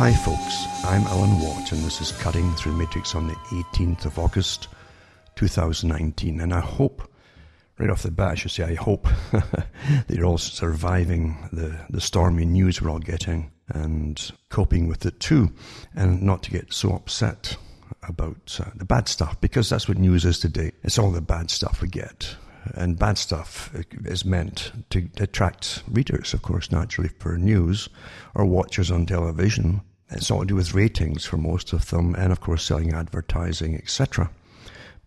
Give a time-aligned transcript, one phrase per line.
[0.00, 0.64] Hi, folks.
[0.82, 4.68] I'm Alan Watt, and this is Cutting Through Matrix on the 18th of August,
[5.34, 6.40] 2019.
[6.40, 7.02] And I hope,
[7.76, 9.68] right off the bat, I should say, I hope that
[10.08, 15.52] you're all surviving the, the stormy news we're all getting and coping with it too,
[15.94, 17.58] and not to get so upset
[18.02, 20.72] about uh, the bad stuff, because that's what news is today.
[20.82, 22.36] It's all the bad stuff we get.
[22.74, 23.70] And bad stuff
[24.06, 27.90] is meant to attract readers, of course, naturally, for news
[28.34, 32.32] or watchers on television it's all to do with ratings for most of them, and
[32.32, 34.30] of course, selling advertising, etc.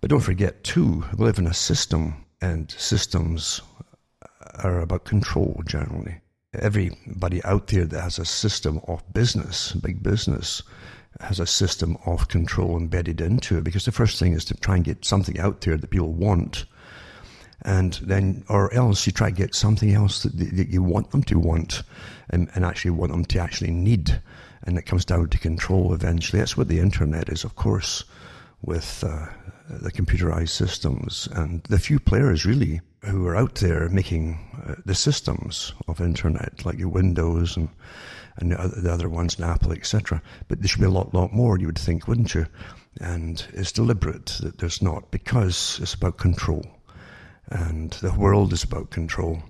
[0.02, 3.62] But don't forget, too, we live in a system, and systems
[4.64, 6.22] are about control generally.
[6.54, 10.62] Everybody out there that has a system of business, big business,
[11.20, 14.76] has a system of control embedded into it because the first thing is to try
[14.76, 16.66] and get something out there that people want
[17.64, 21.23] and then or else you try to get something else that, that you want them
[21.23, 21.84] to want
[22.30, 24.22] and, and, actually want them to actually need
[24.66, 26.39] and it comes down to control eventually.
[26.39, 28.03] That's what the internet is, of course,
[28.61, 29.28] with uh,
[29.70, 34.95] the computerized systems and the few players really who are out there making uh, the
[34.95, 37.70] systems of internet, like your Windows and
[38.38, 40.20] and the other, the other ones, and Apple, etc.
[40.47, 41.59] But there should be a lot, lot more.
[41.59, 42.48] You would think, wouldn't you?
[43.00, 46.66] And it's deliberate that there's not because it's about control,
[47.50, 49.44] and the world is about control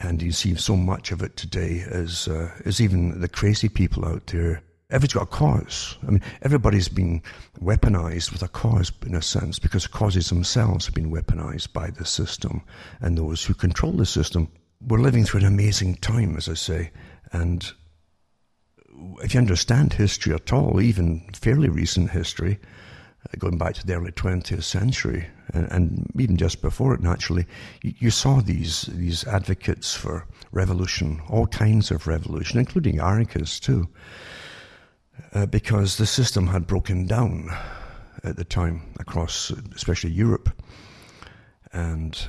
[0.00, 4.26] and you see so much of it today as uh, even the crazy people out
[4.28, 4.62] there.
[4.90, 5.96] Everybody's got a cause.
[6.02, 7.22] I mean, everybody's been
[7.60, 12.04] weaponized with a cause in a sense because causes themselves have been weaponized by the
[12.04, 12.62] system
[13.00, 14.48] and those who control the system.
[14.80, 16.90] We're living through an amazing time, as I say,
[17.32, 17.70] and
[19.22, 22.58] if you understand history at all, even fairly recent history,
[23.38, 27.46] going back to the early 20th century, and, and even just before it, naturally,
[27.82, 33.88] you, you, saw these these advocates for revolution, all kinds of revolution, including anarchists too,
[35.34, 37.50] uh, because the system had broken down
[38.24, 40.50] at the time across, especially Europe,
[41.72, 42.26] and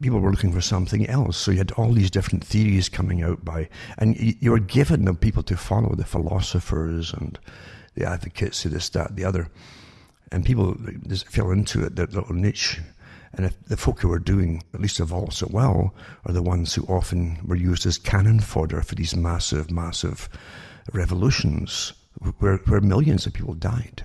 [0.00, 1.36] people were looking for something else.
[1.36, 5.14] So you had all these different theories coming out by, and you, were given the
[5.14, 7.38] people to follow, the philosophers and
[7.94, 9.48] the advocates this, that, the other
[10.32, 10.76] and people
[11.06, 12.80] just fell into it, their little niche.
[13.32, 15.94] And if the folk who are doing at least of all so well
[16.26, 20.28] are the ones who often were used as cannon fodder for these massive, massive
[20.92, 21.92] revolutions
[22.38, 24.04] where, where millions of people died.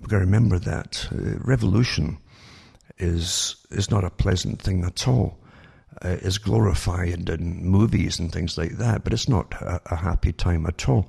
[0.00, 2.18] We've got to remember that uh, revolution
[2.98, 5.38] is is not a pleasant thing at all.
[6.02, 10.32] Uh, is glorified in movies and things like that, but it's not a, a happy
[10.32, 11.08] time at all.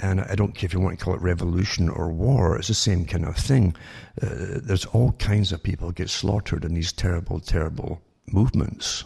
[0.00, 2.74] And I don't care if you want to call it revolution or war, it's the
[2.74, 3.74] same kind of thing.
[4.22, 9.04] Uh, there's all kinds of people get slaughtered in these terrible, terrible movements.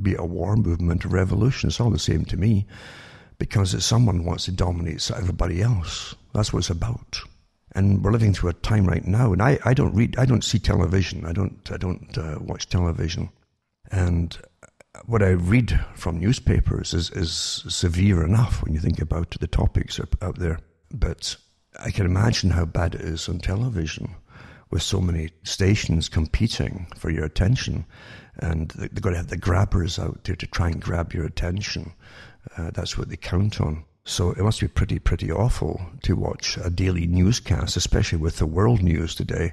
[0.00, 2.66] Be it a war movement, a revolution, it's all the same to me.
[3.38, 6.14] Because it's someone wants to dominate everybody else.
[6.32, 7.20] That's what it's about.
[7.72, 10.44] And we're living through a time right now, and I, I don't read, I don't
[10.44, 11.24] see television.
[11.24, 13.30] I don't, I don't uh, watch television.
[13.90, 14.36] And
[15.06, 17.32] what I read from newspapers is, is
[17.68, 20.58] severe enough when you think about the topics out there.
[20.92, 21.36] But
[21.78, 24.14] I can imagine how bad it is on television
[24.70, 27.84] with so many stations competing for your attention.
[28.36, 31.92] And they've got to have the grabbers out there to try and grab your attention.
[32.56, 33.84] Uh, that's what they count on.
[34.04, 38.46] So it must be pretty, pretty awful to watch a daily newscast, especially with the
[38.46, 39.52] world news today,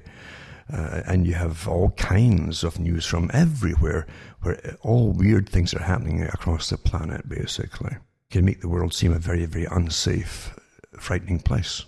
[0.72, 4.06] uh, and you have all kinds of news from everywhere
[4.42, 7.92] where all weird things are happening across the planet, basically.
[7.92, 10.54] It can make the world seem a very, very unsafe,
[11.00, 11.86] frightening place.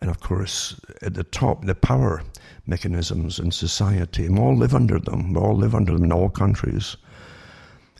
[0.00, 2.22] And of course, at the top, the power
[2.66, 5.32] mechanisms in society, we all live under them.
[5.32, 6.96] We all live under them in all countries.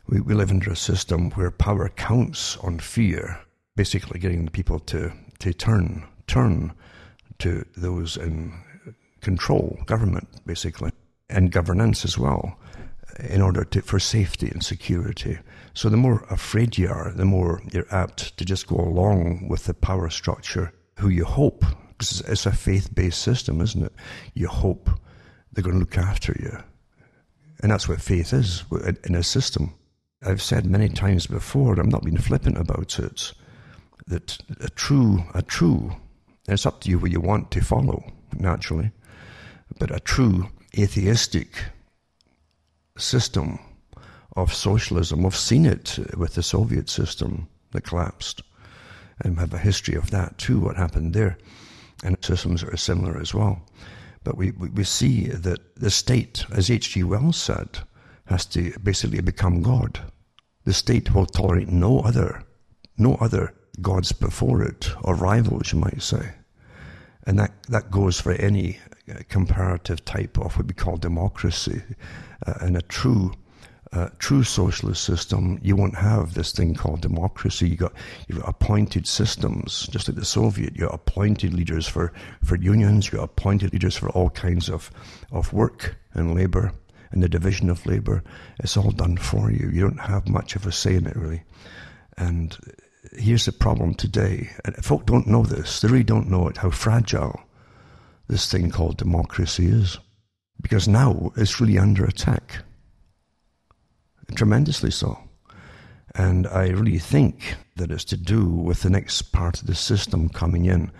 [0.07, 3.39] We, we live under a system where power counts on fear,
[3.75, 6.73] basically getting the people to, to turn, turn
[7.39, 8.53] to those in
[9.21, 10.91] control, government basically,
[11.29, 12.57] and governance as well,
[13.19, 15.39] in order to, for safety and security.
[15.73, 19.65] So the more afraid you are, the more you're apt to just go along with
[19.65, 23.93] the power structure who you hope, because it's a faith based system, isn't it?
[24.33, 24.89] You hope
[25.51, 26.57] they're going to look after you.
[27.61, 28.63] And that's what faith is
[29.03, 29.73] in a system.
[30.23, 33.33] I've said many times before, and I'm not being flippant about it,
[34.07, 35.91] that a true, a true,
[36.47, 38.03] it's up to you what you want to follow,
[38.37, 38.91] naturally,
[39.79, 41.65] but a true atheistic
[42.97, 43.59] system
[44.35, 45.23] of socialism.
[45.23, 48.41] We've seen it with the Soviet system that collapsed
[49.19, 51.37] and we have a history of that too, what happened there.
[52.03, 53.61] And systems are similar as well.
[54.23, 57.03] But we, we, see that the state, as H.G.
[57.03, 57.79] Wells said,
[58.25, 59.99] has to basically become God.
[60.65, 62.43] The state will tolerate no other,
[62.97, 66.33] no other gods before it, or rivals, you might say.
[67.25, 68.79] And that, that goes for any
[69.29, 71.81] comparative type of what we call democracy.
[72.45, 73.33] Uh, and a true
[73.93, 77.69] uh, true socialist system, you won't have this thing called democracy.
[77.69, 77.93] You got
[78.27, 80.75] you've got appointed systems, just like the Soviet.
[80.75, 82.11] You got appointed leaders for,
[82.43, 83.07] for unions.
[83.07, 84.91] You got appointed leaders for all kinds of
[85.31, 86.73] of work and labor
[87.11, 88.23] and the division of labor.
[88.59, 89.69] It's all done for you.
[89.69, 91.43] You don't have much of a say in it really.
[92.17, 92.57] And
[93.13, 94.49] here's the problem today.
[94.65, 95.79] And folk don't know this.
[95.79, 96.57] They really don't know it.
[96.57, 97.39] How fragile
[98.27, 99.97] this thing called democracy is.
[100.61, 102.63] Because now it's really under attack.
[104.35, 105.19] Tremendously so.
[106.15, 110.29] And I really think that it's to do with the next part of the system
[110.29, 110.91] coming in.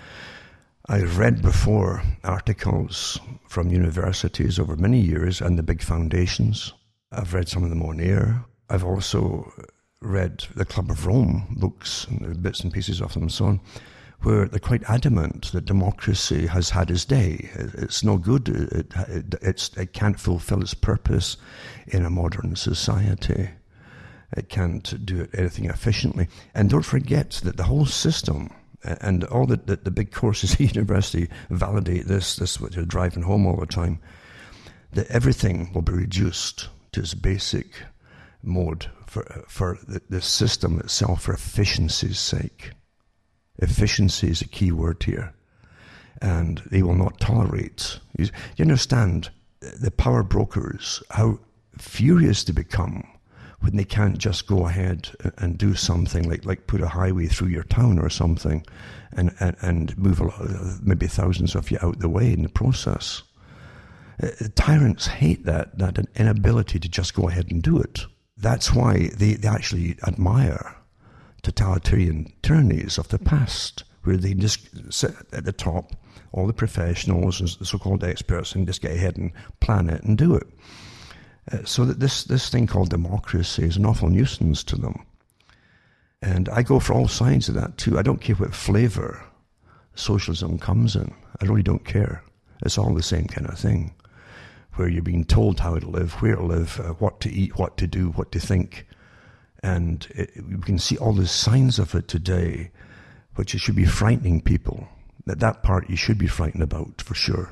[0.88, 3.19] I've read before articles
[3.50, 6.71] from universities over many years and the big foundations.
[7.12, 8.45] I've read some of them on air.
[8.69, 9.51] I've also
[10.01, 13.59] read the Club of Rome books and bits and pieces of them and so on
[14.22, 17.50] where they're quite adamant that democracy has had its day.
[17.56, 18.50] It's no good.
[18.50, 18.94] It,
[19.42, 21.38] it, it can't fulfill its purpose
[21.88, 23.50] in a modern society.
[24.36, 26.28] It can't do anything efficiently.
[26.54, 28.50] And don't forget that the whole system
[28.84, 32.86] and all the, the, the big courses at university validate this, this is what you're
[32.86, 34.00] driving home all the time,
[34.94, 37.68] that everything will be reduced to its basic
[38.42, 42.72] mode for, for the, the system itself for efficiency's sake.
[43.59, 45.33] Efficiency is a key word here.
[46.21, 48.00] And they will not tolerate.
[48.18, 51.39] You, you understand the power brokers, how
[51.77, 53.07] furious they become
[53.59, 57.48] when they can't just go ahead and do something like, like put a highway through
[57.48, 58.63] your town or something
[59.13, 60.42] and, and, and move a lot,
[60.83, 63.24] maybe thousands of you out the way in the process.
[64.21, 68.06] Uh, tyrants hate that, that inability to just go ahead and do it.
[68.38, 70.75] That's why they, they actually admire
[71.51, 75.95] totalitarian tyrannies of the past, where they just sit at the top,
[76.33, 80.17] all the professionals and the so-called experts, and just get ahead and plan it and
[80.17, 80.47] do it.
[81.51, 85.05] Uh, so that this, this thing called democracy is an awful nuisance to them.
[86.21, 87.97] And I go for all sides of that too.
[87.97, 89.23] I don't care what flavor
[89.95, 91.13] socialism comes in.
[91.39, 92.23] I really don't care.
[92.63, 93.94] It's all the same kind of thing,
[94.73, 97.77] where you're being told how to live, where to live, uh, what to eat, what
[97.77, 98.87] to do, what to think,
[99.63, 102.71] and it, we can see all the signs of it today,
[103.36, 104.88] which should be frightening people.
[105.25, 107.51] That that part you should be frightened about for sure,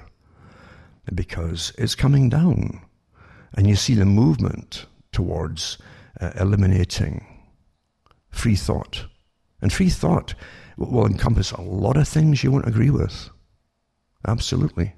[1.13, 2.81] because it's coming down,
[3.53, 5.77] and you see the movement towards
[6.21, 7.25] uh, eliminating
[8.29, 9.05] free thought,
[9.61, 10.35] and free thought
[10.77, 13.29] will encompass a lot of things you won't agree with.
[14.27, 14.93] Absolutely.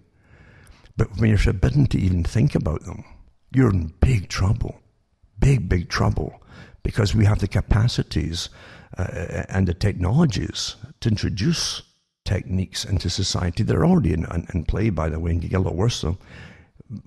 [0.95, 3.03] But when you're forbidden to even think about them,
[3.53, 4.79] you're in big trouble.
[5.39, 6.41] Big, big trouble
[6.87, 8.47] because we have the capacities
[8.97, 11.81] uh, and the technologies to introduce
[12.23, 15.59] techniques into society that are already in, in, play, by the way, and get a
[15.59, 16.17] lot worse so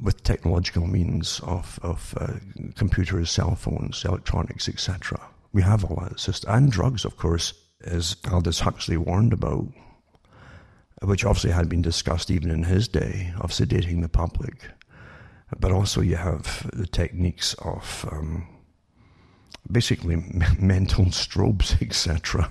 [0.03, 2.35] with technological means of, of uh,
[2.77, 5.19] computers, cell phones, electronics, etc.
[5.55, 6.45] We have all that.
[6.47, 9.67] And drugs, of course, as Aldous Huxley warned about,
[11.01, 14.73] which obviously had been discussed even in his day, of sedating the public.
[15.59, 18.47] But also you have the techniques of um,
[19.71, 20.17] basically
[20.59, 22.51] mental strobes, etc.,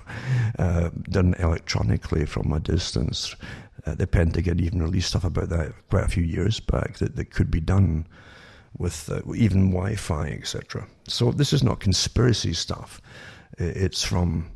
[0.58, 3.34] uh, done electronically from a distance.
[3.86, 7.30] Uh, the Pentagon even released stuff about that quite a few years back that, that
[7.30, 8.06] could be done
[8.76, 10.86] with uh, even Wi Fi, etc.
[11.08, 13.00] So this is not conspiracy stuff.
[13.58, 14.50] It's from,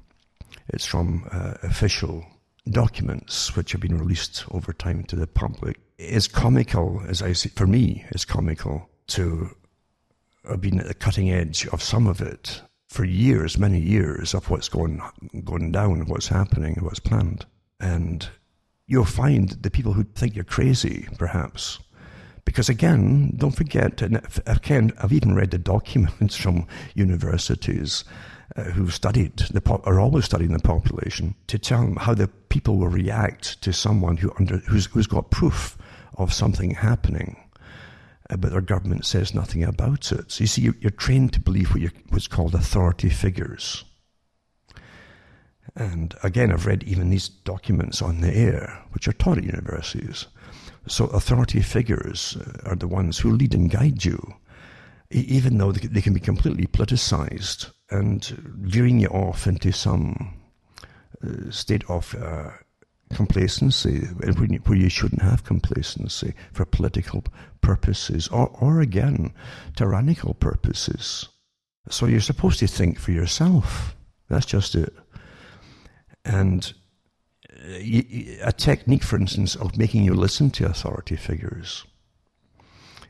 [0.69, 2.25] it's from uh, official
[2.71, 5.81] documents which have been released over time to the public.
[5.99, 9.55] It's comical, as I say, for me, it's comical to
[10.49, 14.51] have been at the cutting edge of some of it for years, many years, of
[14.51, 15.03] what's going
[15.45, 17.47] going down, what's happening, what's planned.
[17.81, 18.29] And
[18.87, 21.79] you'll find the people who think you're crazy, perhaps.
[22.45, 28.05] Because again, don't forget, and again, I've even read the documents from universities
[28.57, 32.77] uh, who've studied, the are always studying the population, to tell them how the people
[32.77, 35.79] will react to someone who under, who's, who's got proof
[36.19, 37.44] of something happening uh,
[38.29, 40.31] but our government says nothing about it.
[40.31, 43.85] So you see, you're, you're trained to believe what what's called authority figures.
[45.77, 50.27] And again, I've read even these documents on the air, which are taught at universities.
[50.87, 54.35] So authority figures uh, are the ones who lead and guide you,
[55.11, 60.35] even though they can be completely politicized and veering you off into some
[61.25, 62.51] uh, state of uh,
[63.15, 67.25] complacency where you shouldn't have complacency for political
[67.65, 69.33] purposes or, or again,
[69.75, 71.29] tyrannical purposes.
[71.89, 73.97] So you're supposed to think for yourself.
[74.29, 74.93] That's just it.
[76.25, 76.73] And
[77.51, 81.85] uh, a technique, for instance, of making you listen to authority figures.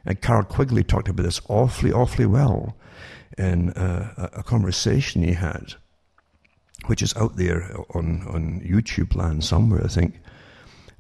[0.06, 2.76] And Carroll Quigley talked about this awfully, awfully well
[3.36, 5.74] in uh, a conversation he had,
[6.86, 10.20] which is out there on, on YouTube land somewhere, I think,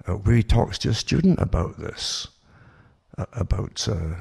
[0.06, 2.28] uh, where he talks to a student about this,
[3.16, 4.14] about uh,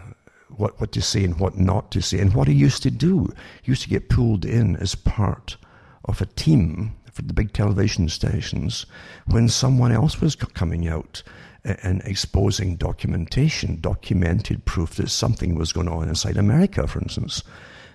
[0.49, 3.33] what, what to say and what not to say, and what he used to do.
[3.61, 5.57] He used to get pulled in as part
[6.05, 8.85] of a team for the big television stations
[9.27, 11.23] when someone else was coming out
[11.63, 17.41] and exposing documentation, documented proof that something was going on inside America, for instance,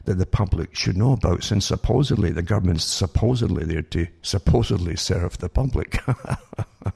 [0.04, 5.36] that the public should know about, since supposedly the government's supposedly there to supposedly serve
[5.38, 6.00] the public.
[6.06, 6.92] a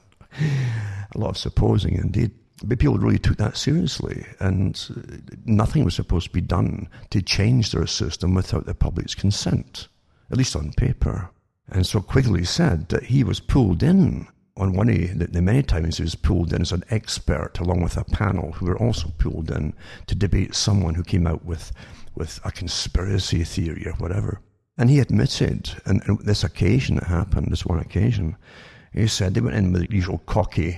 [1.15, 2.31] lot of supposing indeed.
[2.63, 7.21] But people really took that seriously, and uh, nothing was supposed to be done to
[7.21, 9.89] change their system without the public's consent,
[10.31, 11.29] at least on paper.
[11.67, 15.63] And so Quigley said that he was pulled in on one of the, the many
[15.63, 19.11] times he was pulled in as an expert along with a panel who were also
[19.17, 19.73] pulled in
[20.07, 21.73] to debate someone who came out with,
[22.15, 24.39] with a conspiracy theory or whatever.
[24.77, 28.37] And he admitted, and, and this occasion that happened, this one occasion,
[28.93, 30.77] he said they went in with the usual cocky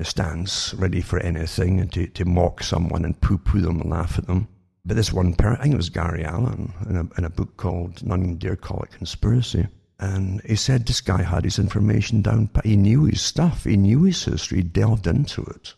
[0.00, 4.18] stance, ready for anything, and to, to mock someone and poo poo them and laugh
[4.18, 4.48] at them.
[4.84, 7.56] But this one parent, I think it was Gary Allen, in a, in a book
[7.56, 9.68] called None Dare Call It Conspiracy,
[10.02, 13.76] and he said this guy had his information down, but he knew his stuff, he
[13.76, 15.74] knew his history, he delved into it.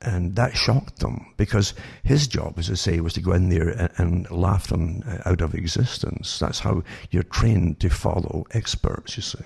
[0.00, 3.70] And that shocked them because his job, as I say, was to go in there
[3.70, 6.38] and, and laugh them out of existence.
[6.38, 9.44] That's how you're trained to follow experts, you see.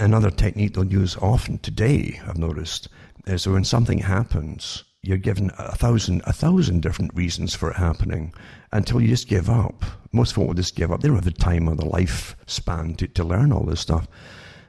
[0.00, 2.88] Another technique they'll use often today, I've noticed,
[3.26, 8.32] is when something happens, you're given a thousand, a thousand different reasons for it happening
[8.70, 9.84] until you just give up.
[10.12, 11.00] Most folk will just give up.
[11.00, 14.06] They don't have the time or the lifespan to, to learn all this stuff.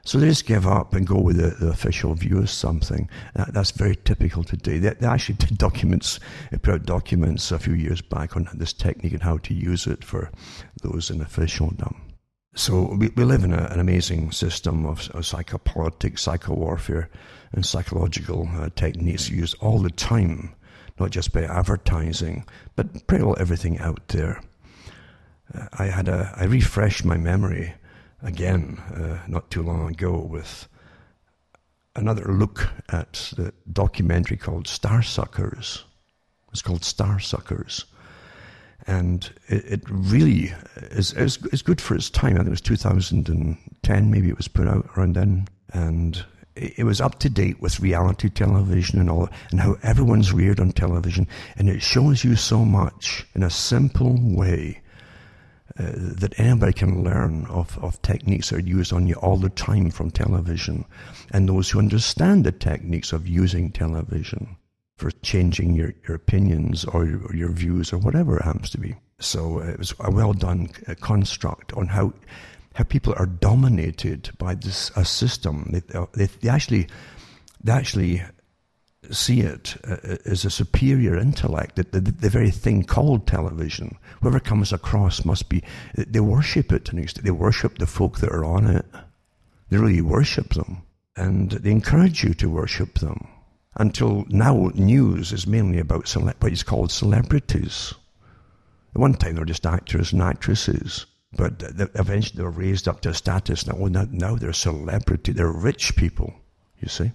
[0.04, 3.08] So they just give up and go with the, the official view of something.
[3.36, 4.78] That, that's very typical today.
[4.78, 6.18] They, they, actually did documents,
[6.50, 9.86] they put out documents a few years back on this technique and how to use
[9.86, 10.32] it for
[10.82, 12.09] those in officialdom.
[12.54, 17.06] So we, we live in a, an amazing system of, of psychopolitics, psychowarfare,
[17.52, 20.54] and psychological uh, techniques used all the time,
[20.98, 22.44] not just by advertising,
[22.76, 24.42] but pretty well everything out there.
[25.54, 27.74] Uh, I had a, I refreshed my memory
[28.22, 30.68] again uh, not too long ago with
[31.94, 35.84] another look at the documentary called Starsuckers.
[36.52, 37.84] It's called Starsuckers.
[38.86, 40.52] And it, it really
[40.90, 42.34] is, is, is good for its time.
[42.34, 45.48] I think it was 2010, maybe it was put out around then.
[45.72, 46.24] And
[46.56, 50.72] it was up to date with reality television and all, and how everyone's reared on
[50.72, 54.80] television, and it shows you so much in a simple way
[55.78, 59.48] uh, that anybody can learn of, of techniques that are used on you all the
[59.48, 60.84] time from television,
[61.30, 64.56] and those who understand the techniques of using television
[65.00, 68.94] for changing your, your opinions or your, your views or whatever it happens to be.
[69.18, 72.12] So it was a well done uh, construct on how
[72.74, 75.70] how people are dominated by this a system.
[75.72, 75.82] They,
[76.14, 76.86] they, they actually
[77.64, 78.22] they actually
[79.10, 81.76] see it uh, as a superior intellect.
[81.76, 85.62] That the, the, very thing called television, whoever comes across must be
[85.96, 87.22] they worship it to.
[87.22, 88.86] They worship the folk that are on it.
[89.70, 90.82] They really worship them,
[91.16, 93.28] and they encourage you to worship them.
[93.80, 97.94] Until now, news is mainly about cele- what is called celebrities.
[98.94, 101.06] At one time, they were just actors and actresses.
[101.32, 101.62] But
[101.94, 103.66] eventually they were raised up to a status.
[103.66, 105.32] Now, now they're celebrity.
[105.32, 106.34] They're rich people,
[106.78, 107.12] you see.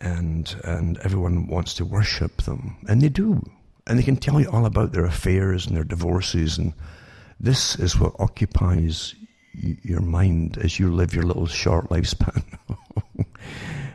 [0.00, 2.76] And, and everyone wants to worship them.
[2.88, 3.40] And they do.
[3.86, 6.58] And they can tell you all about their affairs and their divorces.
[6.58, 6.74] And
[7.38, 9.14] this is what occupies
[9.52, 12.42] your mind as you live your little short lifespan.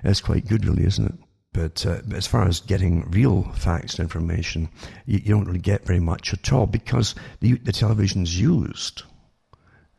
[0.06, 1.25] It's quite good, really, isn't it?
[1.56, 4.68] But uh, as far as getting real facts and information,
[5.06, 9.04] you, you, don't really get very much at all because the, the television's used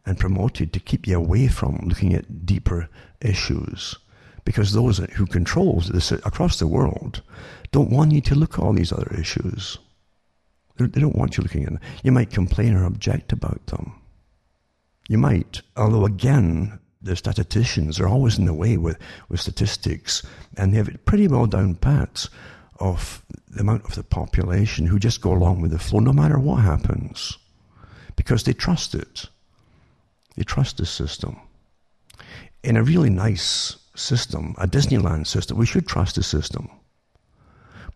[0.05, 2.91] and promoted to keep you away from looking at deeper
[3.23, 3.97] issues.
[4.45, 7.23] Because those who control this across the world
[7.73, 9.79] don't want you to look at all these other issues.
[10.77, 11.81] They don't want you looking at them.
[12.05, 13.95] You might complain or object about them.
[15.09, 18.99] You might, although again, the statisticians are always in the way with,
[19.29, 20.23] with statistics,
[20.57, 22.29] and they have it pretty well down pat
[22.79, 26.39] of the amount of the population who just go along with the flow no matter
[26.39, 27.39] what happens
[28.17, 29.27] because they trust it.
[30.37, 31.39] They trust the system.
[32.63, 36.69] In a really nice system, a Disneyland system, we should trust the system.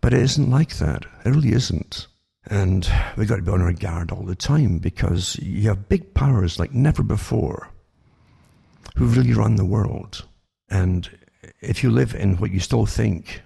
[0.01, 1.05] But it isn't like that.
[1.25, 2.07] It really isn't.
[2.47, 6.15] And we've got to be on our guard all the time because you have big
[6.15, 7.71] powers like never before
[8.97, 10.25] who really run the world.
[10.69, 11.09] And
[11.61, 13.43] if you live in what you still think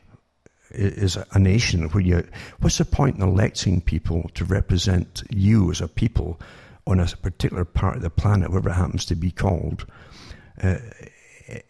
[0.70, 2.26] is a nation where you,
[2.60, 6.40] what's the point in electing people to represent you as a people
[6.86, 9.86] on a particular part of the planet, whatever it happens to be called,
[10.62, 10.78] uh,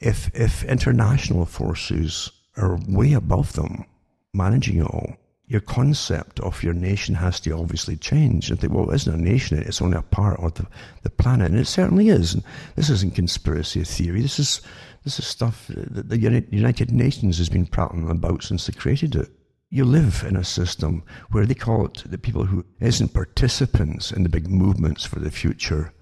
[0.01, 3.85] if if international forces are way above them,
[4.33, 5.17] managing it all,
[5.47, 8.51] your concept of your nation has to obviously change.
[8.51, 10.67] And think, well, it isn't a nation; it's only a part of the,
[11.03, 12.35] the planet, and it certainly is.
[12.35, 12.43] And
[12.77, 14.23] this isn't conspiracy theory.
[14.23, 14.63] This is
[15.05, 19.29] this is stuff that the United Nations has been prattling about since they created it.
[19.69, 24.23] You live in a system where they call it the people who isn't participants in
[24.23, 25.93] the big movements for the future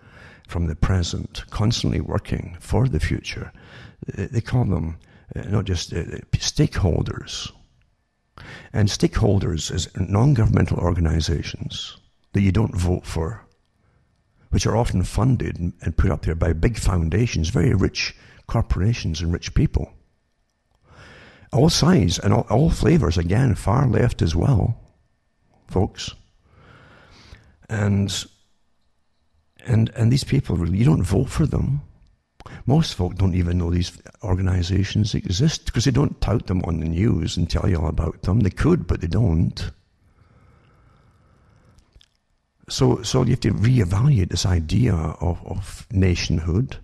[0.46, 3.52] from the present, constantly working for the future.
[4.06, 4.98] They call them
[5.34, 7.50] uh, not just uh, stakeholders.
[8.72, 11.96] And stakeholders is non-governmental organizations
[12.32, 13.44] that you don't vote for,
[14.50, 18.14] which are often funded and put up there by big foundations, very rich
[18.46, 19.92] corporations and rich people.
[21.52, 24.78] All sides and all, all flavors, again, far left as well,
[25.68, 26.14] folks.
[27.68, 28.24] And
[29.64, 31.82] and and these people really you don't vote for them.
[32.66, 36.88] Most folk don't even know these organizations exist because they don't tout them on the
[36.88, 38.40] news and tell you all about them.
[38.40, 39.70] They could, but they don't.
[42.68, 46.78] So, so you have to reevaluate this idea of, of nationhood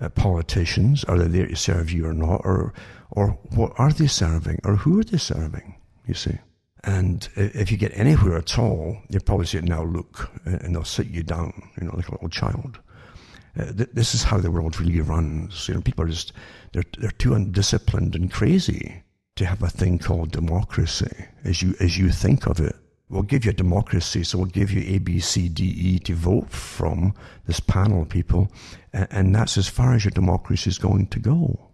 [0.00, 1.04] uh, politicians?
[1.04, 2.42] Are they there to serve you or not?
[2.44, 2.72] Or,
[3.10, 4.60] or what are they serving?
[4.64, 5.76] Or who are they serving?
[6.06, 6.38] You see?
[6.84, 11.08] And if you get anywhere at all, you probably say, now look, and they'll sit
[11.08, 12.78] you down, you know, like a little child.
[13.58, 15.68] Uh, th- this is how the world really runs.
[15.68, 16.32] You know, people are just,
[16.72, 19.02] they're, they're too undisciplined and crazy
[19.36, 22.76] to have a thing called democracy as you, as you think of it.
[23.08, 26.14] We'll give you a democracy, so we'll give you A, B, C, D, E to
[26.14, 27.14] vote from,
[27.46, 28.50] this panel of people,
[28.92, 31.70] and, and that's as far as your democracy is going to go.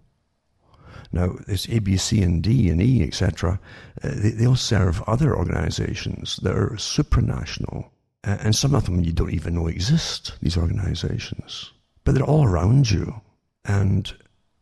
[1.10, 3.60] Now, this A, B, C, and D, and E, etc.,
[4.02, 7.90] uh, they, will serve other organizations that are supranational,
[8.24, 11.72] and some of them you don't even know exist, these organizations.
[12.04, 13.20] But they're all around you,
[13.64, 14.12] and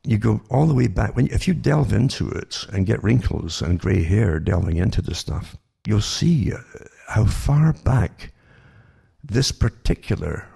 [0.04, 1.14] you go all the way back.
[1.14, 5.14] When, if you delve into it and get wrinkles and grey hair delving into the
[5.14, 6.58] stuff, you'll see uh,
[7.08, 8.32] how far back
[9.22, 10.46] this particular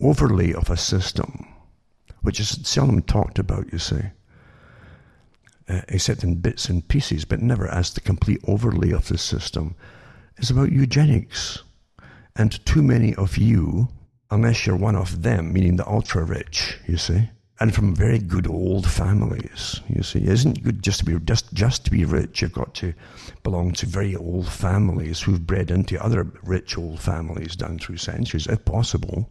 [0.00, 1.48] overlay of a system,
[2.22, 4.02] which is seldom talked about, you see,
[5.68, 9.74] uh, except in bits and pieces, but never as the complete overlay of the system,
[10.38, 11.62] is about eugenics.
[12.36, 13.88] And too many of you,
[14.30, 18.48] unless you're one of them, meaning the ultra rich, you see, and from very good
[18.48, 19.80] old families.
[19.88, 22.42] You see, it isn't good just to be just just to be rich.
[22.42, 22.92] You've got to
[23.44, 28.48] belong to very old families who've bred into other rich old families down through centuries,
[28.48, 29.30] if possible.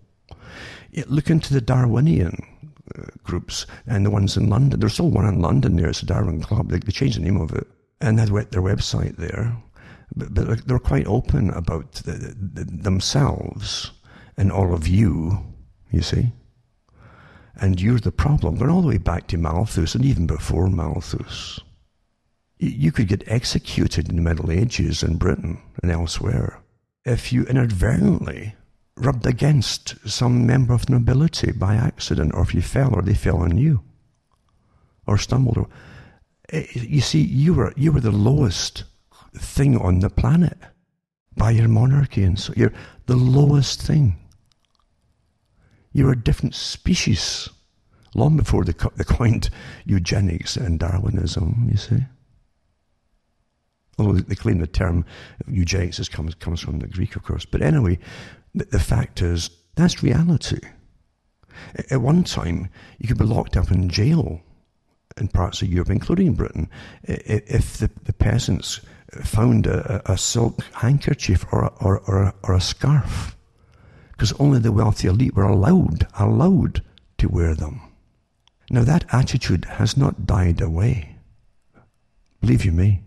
[1.08, 2.42] look into the Darwinian
[2.98, 4.80] uh, groups and the ones in London.
[4.80, 5.90] There's still one in London there.
[5.90, 6.70] It's the Darwin Club.
[6.70, 7.68] They, they changed the name of it,
[8.00, 9.58] and they had their website there.
[10.16, 13.92] But, they're quite open about the, the, themselves
[14.38, 15.40] and all of you.
[15.92, 16.32] You see
[17.56, 18.58] and you're the problem.
[18.58, 21.60] Going all the way back to Malthus and even before Malthus.
[22.60, 26.62] You could get executed in the Middle Ages in Britain and elsewhere
[27.06, 28.56] if you inadvertently
[28.96, 33.14] rubbed against some member of the nobility by accident, or if you fell or they
[33.14, 33.84] fell on you,
[35.08, 35.68] or stumbled.
[36.50, 38.84] Eh, you see, you were, you were the lowest
[39.36, 40.58] thing on the planet
[41.36, 42.74] by your monarchy, and so you're
[43.06, 44.18] the lowest thing.
[45.92, 47.50] You're a different species
[48.16, 49.50] long before they, they coined
[49.86, 52.06] eugenics and Darwinism, you see.
[53.98, 55.06] Although they claim the term
[55.48, 57.46] eugenics comes, comes from the Greek, of course.
[57.46, 58.00] But anyway,
[58.56, 60.62] the, the fact is, that's reality.
[61.92, 64.42] At one time, you could be locked up in jail
[65.18, 66.70] in parts of Europe, including Britain,
[67.04, 68.82] if the, the peasants
[69.24, 73.36] found a, a silk handkerchief or a, or, or, or a scarf
[74.12, 76.82] because only the wealthy elite were allowed, allowed
[77.18, 77.82] to wear them.
[78.70, 81.18] Now that attitude has not died away.
[82.40, 83.02] Believe you me.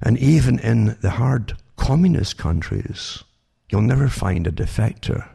[0.00, 3.22] And even in the hard communist countries,
[3.70, 5.28] you'll never find a defector.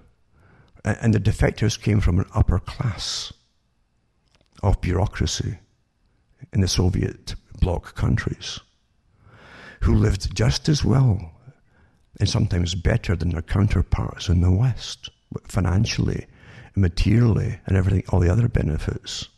[0.83, 3.33] And the defectors came from an upper class
[4.63, 5.59] of bureaucracy
[6.53, 8.59] in the Soviet bloc countries
[9.81, 11.31] who lived just as well
[12.19, 15.09] and sometimes better than their counterparts in the West,
[15.45, 16.25] financially,
[16.75, 19.29] materially, and everything, all the other benefits.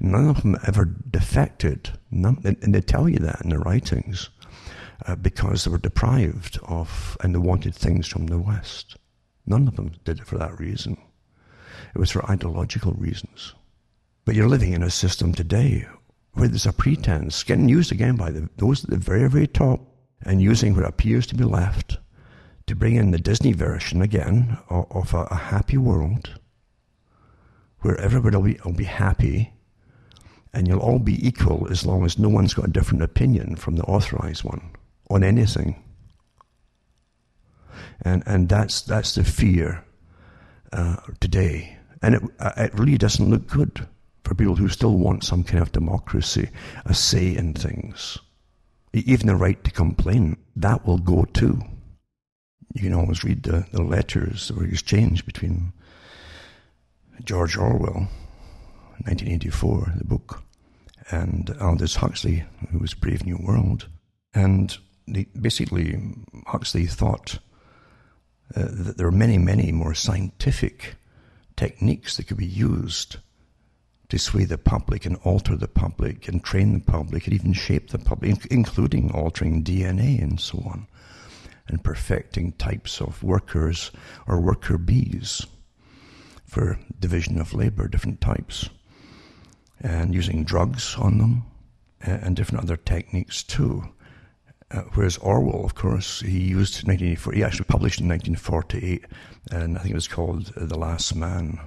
[0.00, 4.30] None of them ever defected, none, and they tell you that in their writings,
[5.06, 8.96] uh, because they were deprived of and they wanted things from the West.
[9.46, 10.96] None of them did it for that reason.
[11.94, 13.54] It was for ideological reasons.
[14.24, 15.86] But you're living in a system today
[16.34, 19.80] where there's a pretense getting used again by the, those at the very, very top
[20.22, 21.98] and using what appears to be left
[22.66, 26.38] to bring in the Disney version again of, of a, a, happy world
[27.80, 29.52] where everybody will be, will be happy
[30.52, 33.76] and you'll all be equal as long as no one's got a different opinion from
[33.76, 34.70] the authorized one
[35.10, 35.82] on anything.
[38.02, 39.84] And, and that's, that's the fear
[40.72, 41.76] uh, today.
[42.02, 43.86] And it, uh, it really doesn't look good
[44.24, 46.48] for people who still want some kind of democracy,
[46.86, 48.18] a say in things.
[48.92, 51.60] Even the right to complain, that will go too.
[52.72, 55.72] You can always read the, the letters that were exchanged between
[57.22, 58.08] George Orwell,
[59.04, 60.42] 1984, the book,
[61.10, 63.88] and Aldous Huxley, who was Brave New World.
[64.32, 66.00] And they, basically,
[66.46, 67.38] Huxley thought
[68.56, 70.94] uh, that there are many, many more scientific
[71.56, 73.16] techniques that could be used
[74.14, 77.90] to sway the public and alter the public and train the public and even shape
[77.90, 80.86] the public, including altering DNA and so on,
[81.66, 83.90] and perfecting types of workers
[84.28, 85.44] or worker bees
[86.46, 88.70] for division of labor, different types,
[89.80, 91.42] and using drugs on them
[92.00, 93.82] and different other techniques too.
[94.70, 99.06] Uh, whereas Orwell, of course, he used 1984, he actually published in 1948,
[99.50, 101.58] and I think it was called uh, The Last Man.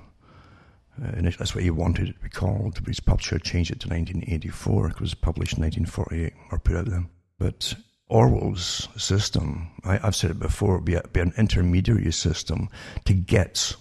[1.02, 3.90] Uh, that's what he wanted it to be called, but his publisher changed it to
[3.90, 4.90] 1984.
[4.90, 7.10] It was published in 1948, or put out then.
[7.38, 7.76] But
[8.10, 12.70] Orwell's system, I, have said it before, be, a, be an intermediary system
[13.06, 13.76] to get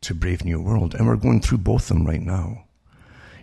[0.00, 0.94] to Brave New World.
[0.94, 2.64] And we're going through both of them right now.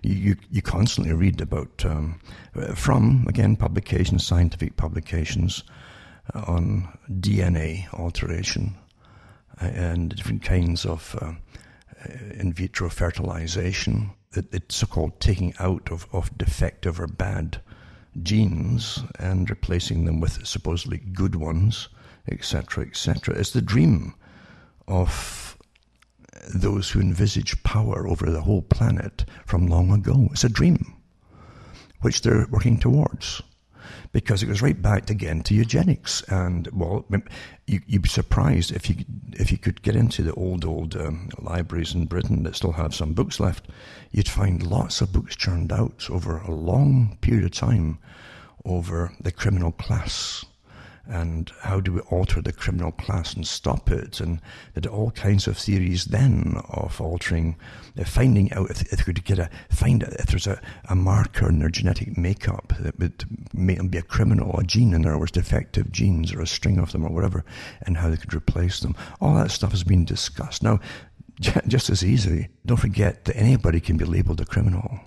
[0.01, 2.19] You, you, you constantly read about, um,
[2.75, 5.63] from, again, publications, scientific publications,
[6.33, 8.75] uh, on DNA alteration
[9.61, 11.33] uh, and different kinds of uh,
[12.05, 17.61] in vitro fertilization, the, the so-called taking out of, of defective or bad
[18.21, 21.89] genes and replacing them with supposedly good ones,
[22.29, 23.35] etc., etc.
[23.35, 24.13] is the dream
[24.87, 25.57] of
[26.53, 30.29] those who envisage power over the whole planet from long ago.
[30.31, 30.95] It's a dream
[32.01, 33.41] which they're working towards
[34.11, 36.21] because it goes right back again to eugenics.
[36.23, 37.05] And well,
[37.67, 41.29] you, would be surprised if you if you could get into the old old um,
[41.39, 43.67] libraries in Britain that still have some books left.
[44.11, 47.99] You'd find lots of books churned out over a long period of time
[48.65, 50.45] over the criminal class
[51.05, 54.21] and how do we alter the criminal class and stop it?
[54.21, 54.39] And
[54.73, 57.57] there are all kinds of theories then of altering,
[57.99, 61.49] uh, finding out if, if we could get a find if there's a, a marker
[61.49, 65.17] in their genetic makeup that would make them be a criminal, a gene in other
[65.17, 67.43] words, defective genes or a string of them or whatever,
[67.81, 68.95] and how they could replace them.
[69.19, 70.63] All that stuff has been discussed.
[70.63, 70.79] Now,
[71.67, 74.99] just as easily, don't forget that anybody can be labeled a criminal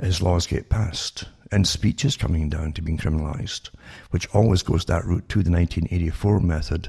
[0.00, 3.68] as laws get passed and speech is coming down to being criminalised,
[4.10, 6.88] which always goes that route to the 1984 method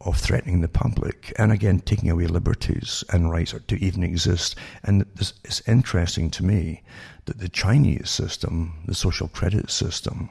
[0.00, 4.56] of threatening the public and again taking away liberties and rights to even exist.
[4.84, 6.82] And it's interesting to me
[7.26, 10.30] that the Chinese system, the social credit system,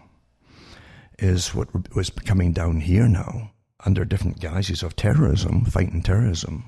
[1.19, 3.51] is what was coming down here now
[3.85, 6.63] under different guises of terrorism, fighting terrorism.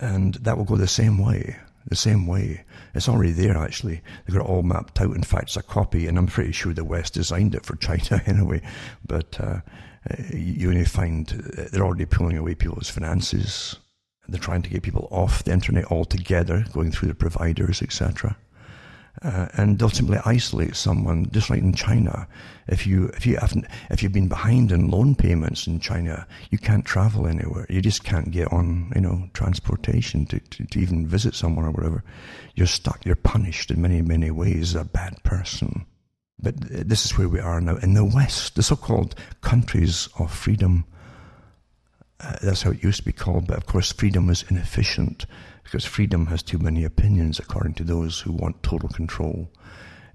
[0.00, 1.56] And that will go the same way
[1.88, 2.64] the same way.
[2.98, 4.02] It's already there, actually.
[4.26, 5.14] They've got it all mapped out.
[5.14, 8.22] In fact, it's a copy, and I'm pretty sure the West designed it for China
[8.26, 8.60] anyway.
[9.06, 9.60] But uh,
[10.32, 13.76] you only find uh, they're already pulling away people's finances.
[14.28, 18.36] They're trying to get people off the internet altogether, going through the providers, etc
[19.22, 19.90] uh, and they'll
[20.24, 22.28] isolate someone, just like in China.
[22.68, 26.58] If you if you haven't if you've been behind in loan payments in China, you
[26.58, 27.66] can't travel anywhere.
[27.68, 31.70] You just can't get on, you know, transportation to, to, to even visit someone or
[31.70, 32.04] whatever.
[32.54, 33.04] You're stuck.
[33.04, 34.74] You're punished in many many ways.
[34.74, 35.86] A bad person.
[36.40, 40.84] But this is where we are now in the West, the so-called countries of freedom.
[42.20, 45.26] Uh, that's how it used to be called, but of course, freedom is inefficient
[45.68, 49.50] because freedom has too many opinions according to those who want total control.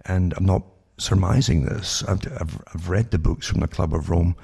[0.06, 0.63] And I'm not
[0.98, 2.04] surmising this.
[2.08, 4.36] I've, I've, I've read the books from the Club of Rome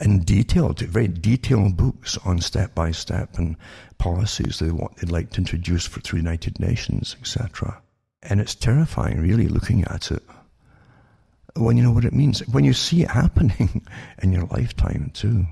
[0.00, 3.56] in detail, very detailed books on step by step and
[3.98, 7.82] policies they want, they'd like to introduce for, through the United Nations, etc.
[8.22, 10.22] And it's terrifying, really, looking at it
[11.56, 13.84] when you know what it means, when you see it happening
[14.22, 15.46] in your lifetime too,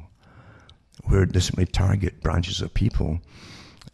[1.04, 3.20] where they simply target branches of people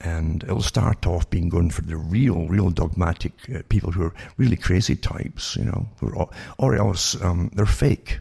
[0.00, 4.14] and it'll start off being going for the real, real dogmatic uh, people who are
[4.36, 5.88] really crazy types, you know,
[6.58, 8.20] or else um, they're fake.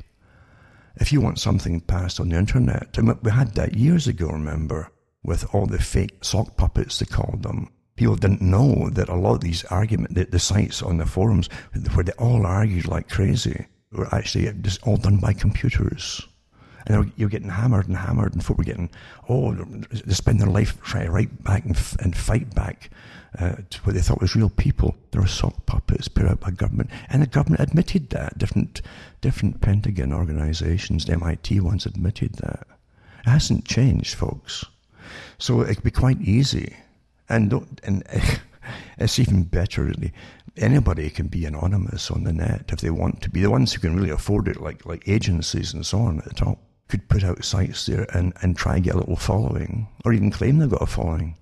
[0.96, 4.90] If you want something passed on the internet, and we had that years ago, remember,
[5.24, 9.34] with all the fake sock puppets, they called them, People didn't know that a lot
[9.34, 11.50] of these arguments, the, the sites on the forums
[11.94, 16.22] where they all argued like crazy, were actually just all done by computers.
[16.88, 18.90] And you're getting hammered and hammered, and folk were getting,
[19.28, 22.90] oh, they spend their life trying to write back and, f- and fight back
[23.40, 24.96] uh, to what they thought was real people.
[25.12, 26.90] They were sock puppets put out by government.
[27.10, 28.38] And the government admitted that.
[28.38, 28.82] Different,
[29.22, 32.66] different Pentagon organizations, the MIT ones, admitted that.
[33.26, 34.66] It hasn't changed, folks.
[35.38, 36.76] So it could be quite easy.
[37.30, 38.04] And, and
[38.98, 40.14] it's even better, really.
[40.56, 43.42] Anybody can be anonymous on the net if they want to be.
[43.42, 46.34] The ones who can really afford it, like, like agencies and so on at the
[46.34, 50.14] top, could put out sites there and, and try and get a little following, or
[50.14, 51.36] even claim they've got a following,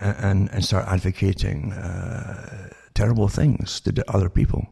[0.00, 4.66] and, and start advocating uh, terrible things to other people.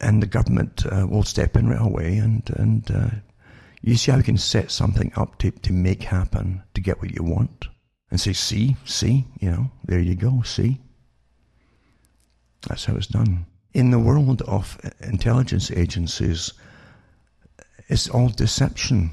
[0.00, 3.10] And the government uh, will step in right away and, and uh,
[3.82, 7.14] you see how you can set something up to, to make happen, to get what
[7.14, 7.66] you want,
[8.10, 10.80] and say, see, see, you know, there you go, see.
[12.68, 13.46] That's how it's done.
[13.74, 16.52] In the world of intelligence agencies,
[17.92, 19.10] it's all deception.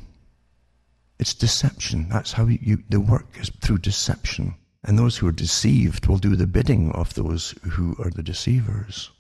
[1.20, 2.08] It's deception.
[2.08, 4.56] That's how you, the work is through deception.
[4.86, 9.12] And those who are deceived will do the bidding of those who are the deceivers.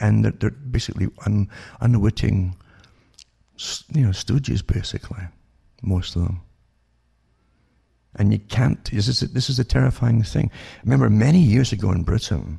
[0.00, 1.50] And they're, they're basically un,
[1.82, 2.56] unwitting,
[3.92, 5.24] you know, stooges, basically,
[5.82, 6.40] most of them.
[8.14, 10.50] And you can't, this is, this is a terrifying thing.
[10.78, 12.58] I remember many years ago in Britain,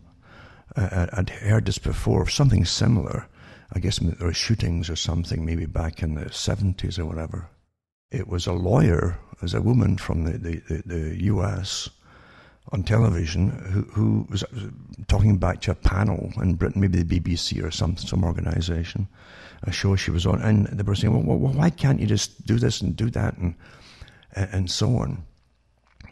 [0.76, 3.28] uh, I'd heard this before, something similar.
[3.74, 7.50] I guess there were shootings or something, maybe back in the 70s or whatever.
[8.12, 11.90] It was a lawyer, as a woman from the, the, the, the US
[12.72, 14.70] on television who, who was uh,
[15.08, 19.08] talking back to a panel in Britain, maybe the BBC or some, some organization,
[19.64, 20.42] a show she was on.
[20.42, 23.38] And they were saying, well, well why can't you just do this and do that
[23.38, 23.56] and,
[24.34, 25.24] and so on?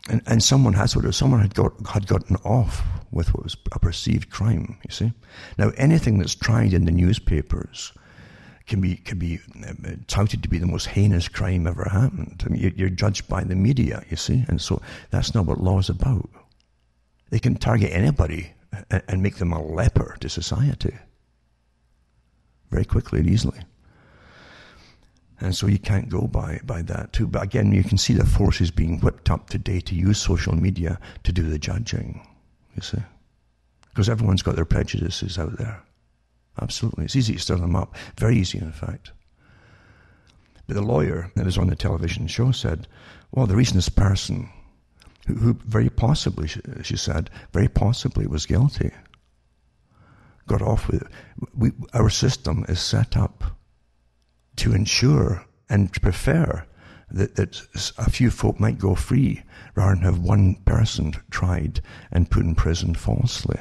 [0.10, 3.58] And, and someone has sort of, someone had got, had gotten off with what was
[3.72, 5.12] a perceived crime, you see.
[5.58, 7.92] Now, anything that's tried in the newspapers
[8.68, 12.44] can be, can be uh, touted to be the most heinous crime ever happened.
[12.46, 15.80] I mean, you're judged by the media, you see, and so that's not what law
[15.80, 16.30] is about.
[17.30, 18.54] They can target anybody
[18.90, 20.96] and make them a leper to society
[22.70, 23.60] very quickly and easily.
[25.42, 27.28] And so you can't go by, by that too.
[27.28, 31.00] But again, you can see the forces being whipped up today to use social media
[31.24, 32.26] to do the judging,
[32.76, 33.04] you see.
[33.90, 35.82] Because everyone's got their prejudices out there.
[36.62, 37.06] Absolutely.
[37.06, 37.96] It's easy to stir them up.
[38.18, 39.12] Very easy, in fact.
[40.68, 42.88] But the lawyer that was on the television show said,
[43.32, 44.50] well, the reason this person,
[45.28, 48.92] who, who very possibly, she, she, said, very possibly was guilty,
[50.48, 51.08] got off with it.
[51.54, 53.44] We, our system is set up
[54.58, 56.66] to ensure and prefer
[57.12, 57.62] that, that
[57.98, 59.44] a few folk might go free
[59.76, 63.60] rather than have one person tried and put in prison falsely.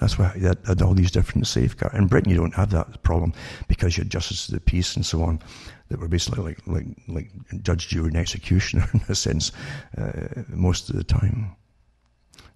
[0.00, 1.94] That's why had all these different safeguards.
[1.94, 3.32] In Britain, you don't have that problem
[3.68, 5.40] because you had justice of the peace and so on
[5.88, 7.30] that were basically like like like
[7.62, 9.52] judge, jury, and executioner in a sense
[9.96, 11.54] uh, most of the time.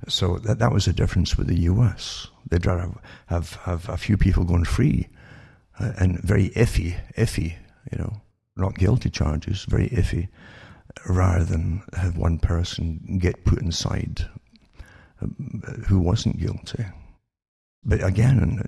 [0.09, 2.27] So that that was the difference with the U.S.
[2.51, 5.09] They'd rather have have, have a few people going free
[5.79, 7.57] and very iffy, iffy,
[7.93, 8.21] you know,
[8.57, 10.29] not guilty charges, very iffy,
[11.09, 14.29] rather than have one person get put inside
[15.23, 15.27] uh,
[15.87, 16.85] who wasn't guilty.
[17.85, 18.59] But again,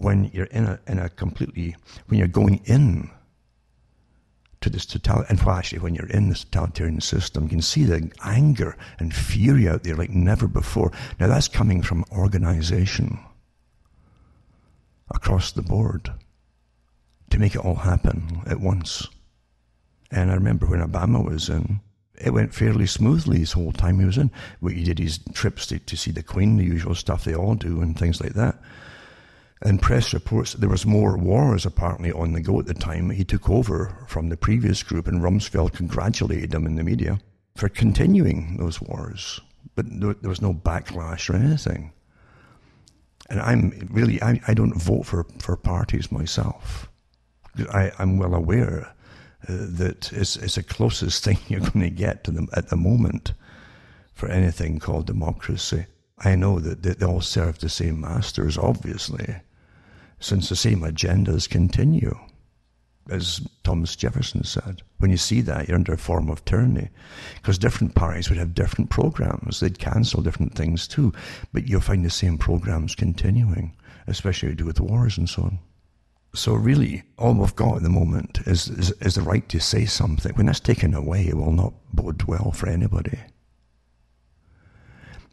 [0.00, 3.10] when you're in a, in a completely, when you're going in
[4.60, 7.84] to this totalitarian, and well, actually, when you're in this totalitarian system, you can see
[7.84, 10.92] the anger and fury out there like never before.
[11.18, 13.18] Now, that's coming from organization
[15.12, 16.12] across the board
[17.30, 19.08] to make it all happen at once.
[20.10, 21.80] And I remember when Obama was in,
[22.20, 24.30] it went fairly smoothly this whole time he was in.
[24.68, 27.80] He did his trips to, to see the Queen, the usual stuff they all do,
[27.80, 28.60] and things like that.
[29.62, 33.10] And press reports there was more wars apparently on the go at the time.
[33.10, 37.20] He took over from the previous group, and Rumsfeld congratulated him in the media
[37.56, 39.40] for continuing those wars.
[39.74, 41.92] But there was no backlash or anything.
[43.28, 46.88] And I'm really, I, I don't vote for, for parties myself.
[47.72, 48.92] I, I'm well aware
[49.48, 52.76] uh, that it's, it's the closest thing you're going to get to them at the
[52.76, 53.32] moment
[54.14, 55.86] for anything called democracy.
[56.18, 59.36] I know that they all serve the same masters, obviously,
[60.18, 62.18] since the same agendas continue.
[63.08, 66.90] As Thomas Jefferson said, when you see that, you're under a form of tyranny.
[67.36, 69.60] Because different parties would have different programs.
[69.60, 71.12] They'd cancel different things too.
[71.52, 73.74] But you'll find the same programs continuing,
[74.06, 75.58] especially to do with wars and so on.
[76.34, 79.84] So really, all we've got at the moment is, is, is the right to say
[79.86, 80.32] something.
[80.34, 83.18] When that's taken away, it will not bode well for anybody.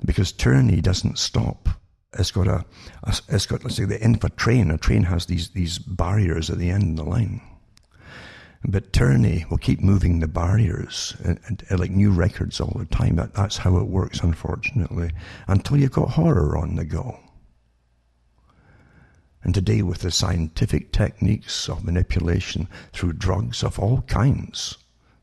[0.06, 1.70] because tyranny doesn't stop.
[2.18, 2.66] It's got a,
[3.04, 4.72] a it's got let's say the end of a train.
[4.72, 7.42] A train has these these barriers at the end of the line.
[8.68, 12.86] But tyranny will keep moving the barriers and, and, and, like new records all the
[12.86, 13.16] time.
[13.16, 15.12] That, that's how it works, unfortunately,
[15.48, 17.20] until you've got horror on the go.
[19.48, 24.78] And today, with the scientific techniques of manipulation through drugs of all kinds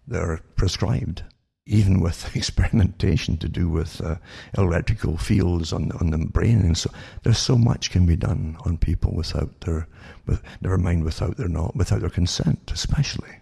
[0.08, 1.22] that are prescribed,
[1.66, 4.16] even with experimentation to do with uh,
[4.56, 6.90] electrical fields on on the brain, and so
[7.22, 9.86] there's so much can be done on people without their,
[10.24, 13.40] with, never mind without their not without their consent, especially.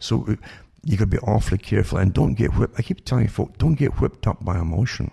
[0.00, 0.34] So uh,
[0.82, 2.80] you got to be awfully careful and don't get whipped.
[2.80, 5.12] I keep telling folk, don't get whipped up by emotion,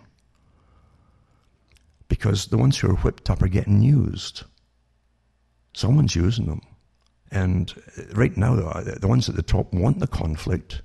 [2.07, 4.41] because the ones who are whipped up are getting used.
[5.75, 6.61] Someone's using them.
[7.31, 10.81] And uh, right now, the ones at the top want the conflict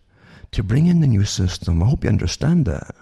[0.50, 1.80] to bring in the new system.
[1.80, 2.96] I hope you understand that.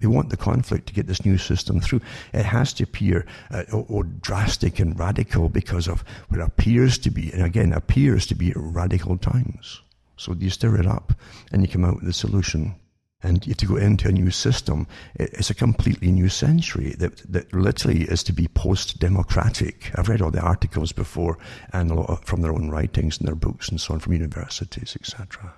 [0.00, 2.00] They want the conflict to get this new system through.
[2.34, 7.10] It has to appear uh, oh, oh, drastic and radical because of what appears to
[7.10, 9.80] be, and again, appears to be radical times.
[10.16, 11.14] So you stir it up
[11.52, 12.74] and you come out with a solution
[13.22, 14.86] and to go into a new system.
[15.14, 19.92] It's a completely new century that, that literally is to be post-democratic.
[19.96, 21.38] I've read all the articles before
[21.72, 24.14] and a lot of, from their own writings and their books and so on from
[24.14, 25.54] universities, etc.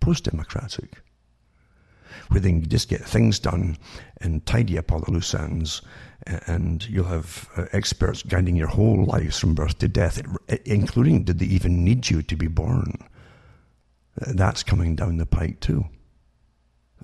[0.00, 1.02] Post-democratic.
[2.28, 3.78] Where they can just get things done
[4.20, 5.82] and tidy up all the loose ends
[6.46, 10.20] and you'll have uh, experts guiding your whole lives from birth to death,
[10.64, 12.98] including did they even need you to be born?
[14.16, 15.86] That's coming down the pike too.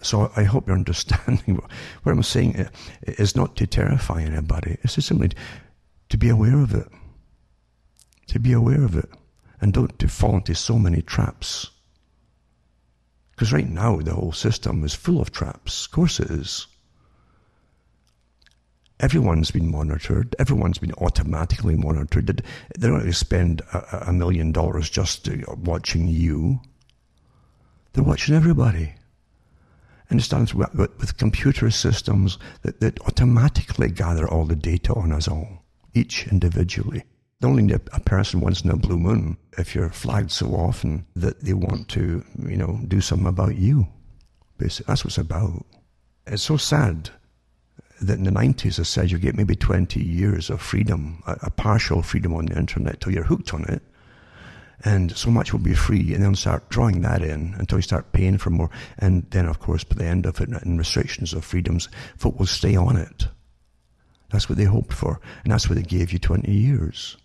[0.02, 1.56] So I hope you're understanding
[2.02, 2.68] what I'm saying
[3.02, 4.78] is not to terrify anybody.
[4.82, 5.30] It's just simply
[6.08, 6.88] to be aware of it.
[8.28, 9.08] To be aware of it.
[9.60, 11.70] And don't to fall into so many traps.
[13.30, 15.86] Because right now the whole system is full of traps.
[15.86, 16.66] Of course it is.
[19.00, 20.36] Everyone's been monitored.
[20.38, 22.42] Everyone's been automatically monitored.
[22.78, 26.60] They're not going to spend a, a million dollars just uh, watching you.
[27.92, 28.94] They're watching everybody
[30.10, 35.12] and it starts with, with computer systems that, that automatically gather all the data on
[35.12, 35.64] us all,
[35.94, 37.04] each individually.
[37.42, 41.52] Only a person once in a blue moon, if you're flagged so often that they
[41.52, 43.86] want to, you know, do something about you.
[44.56, 45.66] Basically, that's what it's about.
[46.26, 47.10] It's so sad
[48.00, 51.50] that in the 90s, I said you get maybe 20 years of freedom, a, a
[51.50, 53.82] partial freedom on the internet till you're hooked on it
[54.84, 58.12] and so much will be free, and then start drawing that in until you start
[58.12, 61.44] paying for more, and then of course, by the end of it, and restrictions of
[61.44, 63.26] freedoms, folk will stay on it.
[64.30, 67.16] That's what they hoped for, and that's what they gave you 20 years.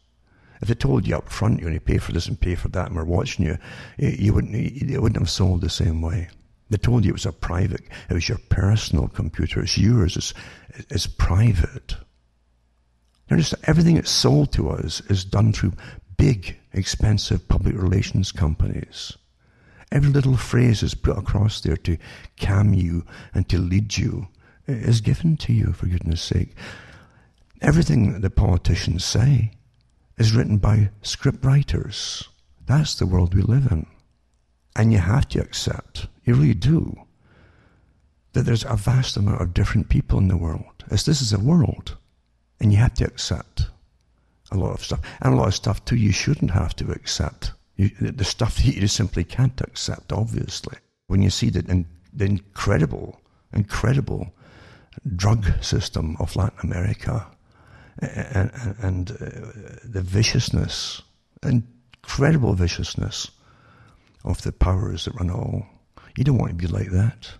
[0.61, 2.87] If they told you up front going to pay for this and pay for that,
[2.87, 3.57] and we're watching you,
[3.97, 6.29] you wouldn't, it wouldn't have sold the same way.
[6.69, 10.33] They told you it was a private, it was your personal computer, it's yours, it's,
[10.89, 11.95] it's private.
[13.31, 15.73] Notice everything that's sold to us is done through
[16.17, 19.17] big, expensive public relations companies.
[19.91, 21.97] Every little phrase is put across there to
[22.39, 24.27] calm you and to lead you
[24.67, 26.53] is given to you, for goodness sake.
[27.61, 29.51] Everything that the politicians say
[30.17, 32.29] is written by script writers.
[32.65, 33.87] That's the world we live in.
[34.75, 36.95] And you have to accept, you really do,
[38.33, 40.85] that there's a vast amount of different people in the world.
[40.91, 41.97] As this is a world,
[42.59, 43.69] and you have to accept
[44.51, 45.01] a lot of stuff.
[45.21, 47.51] And a lot of stuff, too, you shouldn't have to accept.
[47.75, 50.77] You, the stuff that you simply can't accept, obviously.
[51.07, 53.19] When you see the, the incredible,
[53.53, 54.33] incredible
[55.15, 57.27] drug system of Latin America
[57.99, 59.15] and, and, and uh,
[59.83, 61.01] the viciousness,
[61.43, 63.31] incredible viciousness
[64.23, 65.65] of the powers that run all.
[66.17, 67.31] You don't want to be like that.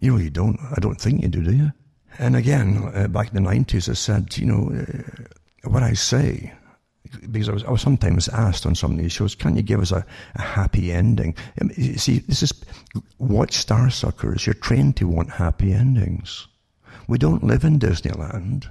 [0.00, 0.58] You really don't.
[0.76, 1.72] I don't think you do, do you?
[2.18, 5.24] And again, uh, back in the 90s, I said, you know, uh,
[5.70, 6.52] what I say,
[7.30, 9.80] because I was, I was sometimes asked on some of these shows, can you give
[9.80, 10.04] us a,
[10.34, 11.34] a happy ending?
[11.76, 12.52] You see, this is,
[13.18, 14.46] watch Star Suckers.
[14.46, 16.46] You're trained to want happy endings.
[17.06, 18.68] We don't live in Disneyland.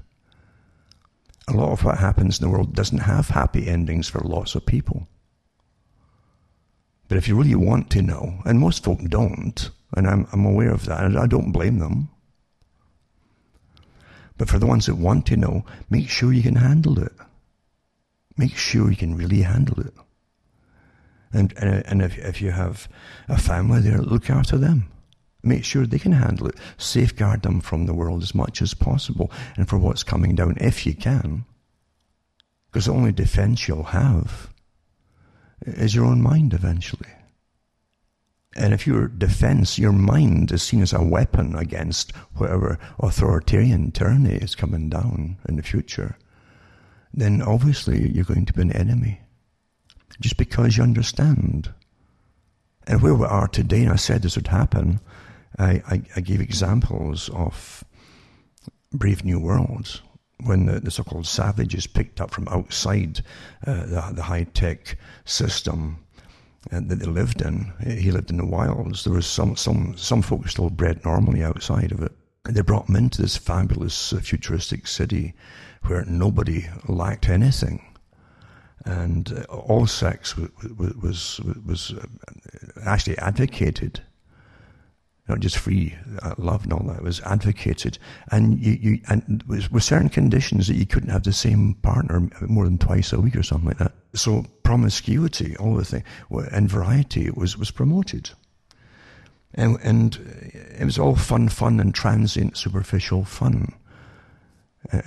[1.47, 4.65] A lot of what happens in the world doesn't have happy endings for lots of
[4.65, 5.07] people.
[7.07, 10.71] But if you really want to know, and most folk don't, and I'm, I'm aware
[10.71, 12.09] of that, and I don't blame them,
[14.37, 17.13] but for the ones that want to know, make sure you can handle it.
[18.37, 19.93] Make sure you can really handle it.
[21.33, 22.87] And, and, and if, if you have
[23.27, 24.89] a family there, look after them.
[25.43, 26.55] Make sure they can handle it.
[26.77, 30.85] Safeguard them from the world as much as possible and for what's coming down, if
[30.85, 31.45] you can.
[32.71, 34.49] Because the only defense you'll have
[35.65, 37.09] is your own mind eventually.
[38.57, 44.33] And if your defense, your mind is seen as a weapon against whatever authoritarian tyranny
[44.33, 46.17] is coming down in the future,
[47.13, 49.21] then obviously you're going to be an enemy.
[50.19, 51.71] Just because you understand.
[52.87, 55.01] And where we are today, and I said this would happen,
[55.59, 57.83] I, I, I gave examples of
[58.91, 60.01] Brave New Worlds
[60.43, 63.21] when the, the so-called savages picked up from outside
[63.65, 66.06] uh, the, the high-tech system uh,
[66.71, 67.71] that they lived in.
[67.85, 69.03] He lived in the wilds.
[69.03, 72.11] There was some, some, some folks still bred normally outside of it.
[72.43, 75.33] They brought him into this fabulous uh, futuristic city
[75.83, 77.83] where nobody lacked anything.
[78.85, 82.05] And uh, all sex was, was, was uh,
[82.85, 84.01] actually advocated
[85.27, 86.97] not just free uh, love and all that.
[86.97, 87.97] It was advocated,
[88.31, 92.63] and you, you and with certain conditions that you couldn't have the same partner more
[92.63, 93.91] than twice a week or something like that.
[94.17, 96.03] So promiscuity, all the thing,
[96.51, 98.31] and variety was was promoted,
[99.53, 100.15] and and
[100.79, 103.73] it was all fun, fun, and transient, superficial fun.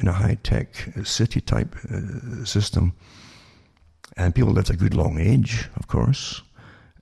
[0.00, 2.92] In a high tech city type uh, system,
[4.16, 6.42] and people lived a good long age, of course.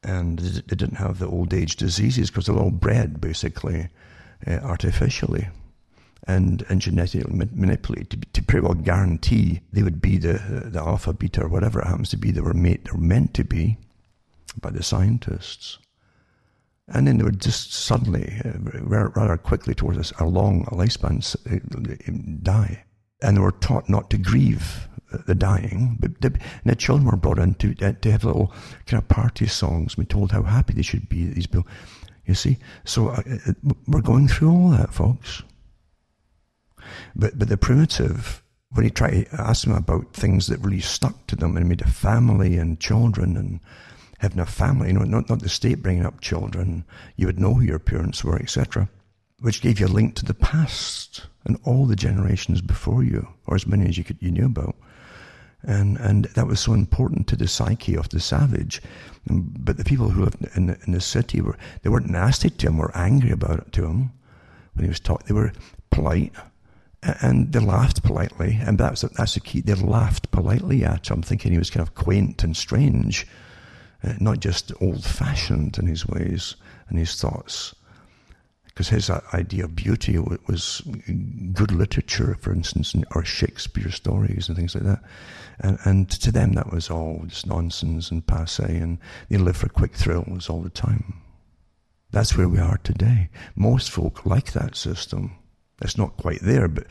[0.05, 3.89] And they didn't have the old age diseases because they're all bred basically
[4.47, 5.49] uh, artificially
[6.27, 11.13] and, and genetically manipulated to, to pretty well guarantee they would be the, the alpha,
[11.13, 13.79] beta, or whatever it happens to be they were made, they were meant to be
[14.61, 15.79] by the scientists.
[16.89, 22.85] And then they would just suddenly, uh, rather quickly towards a long lifespan, uh, die.
[23.21, 24.89] And they were taught not to grieve
[25.27, 28.53] the dying, but the, the children were brought in to, uh, to have little
[28.87, 31.67] kind of party songs, be told how happy they should be, these people.
[32.27, 32.59] You see?
[32.85, 33.53] So uh, uh,
[33.87, 35.43] we're going through all that, folks.
[37.15, 41.27] But, but the primitive, when you try to ask them about things that really stuck
[41.29, 43.61] to them and made a family and children and
[44.19, 46.85] having a family, you know, not, not the state bringing up children,
[47.17, 48.89] you would know who your parents were, etc.,
[49.41, 53.55] which gave you a link to the past and all the generations before you, or
[53.55, 54.77] as many as you, could, you knew about.
[55.63, 58.81] And, and that was so important to the psyche of the savage.
[59.27, 62.67] But the people who lived in the, in the city were, they weren't nasty to
[62.67, 64.13] him or angry about it to him
[64.75, 65.27] when he was talking.
[65.27, 65.53] They were
[65.91, 66.33] polite
[67.03, 68.59] and they laughed politely.
[68.63, 69.61] And that's, that's the key.
[69.61, 73.27] They laughed politely at him, thinking he was kind of quaint and strange,
[74.03, 76.57] uh, not just old fashioned in his ways
[76.89, 77.75] and his thoughts
[78.79, 80.83] because his idea of beauty was
[81.53, 85.03] good literature, for instance, or Shakespeare stories and things like that.
[85.59, 89.69] And, and to them, that was all just nonsense and passe, and they lived for
[89.69, 91.21] quick thrills all the time.
[92.13, 93.31] That's where we are today.
[93.57, 95.33] Most folk like that system.
[95.81, 96.87] It's not quite there, but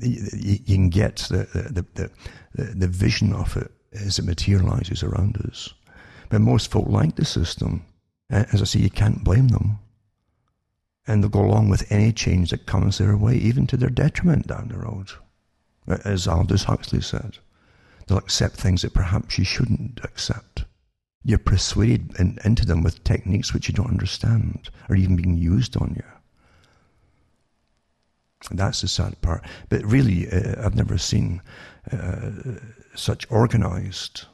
[0.00, 2.10] you can get the, the,
[2.54, 5.74] the, the vision of it as it materializes around us.
[6.30, 7.84] But most folk like the system.
[8.30, 9.78] As I say, you can't blame them
[11.10, 14.46] and they'll go along with any change that comes their way, even to their detriment
[14.46, 15.10] down the road.
[16.04, 17.38] As Aldous Huxley said,
[18.06, 20.64] they'll accept things that perhaps you shouldn't accept.
[21.24, 25.76] You're persuaded in, into them with techniques which you don't understand or even being used
[25.76, 26.19] on you.
[28.50, 29.44] That's the sad part.
[29.68, 31.42] But really, uh, I've never seen
[31.92, 32.30] uh,
[32.94, 34.26] such organized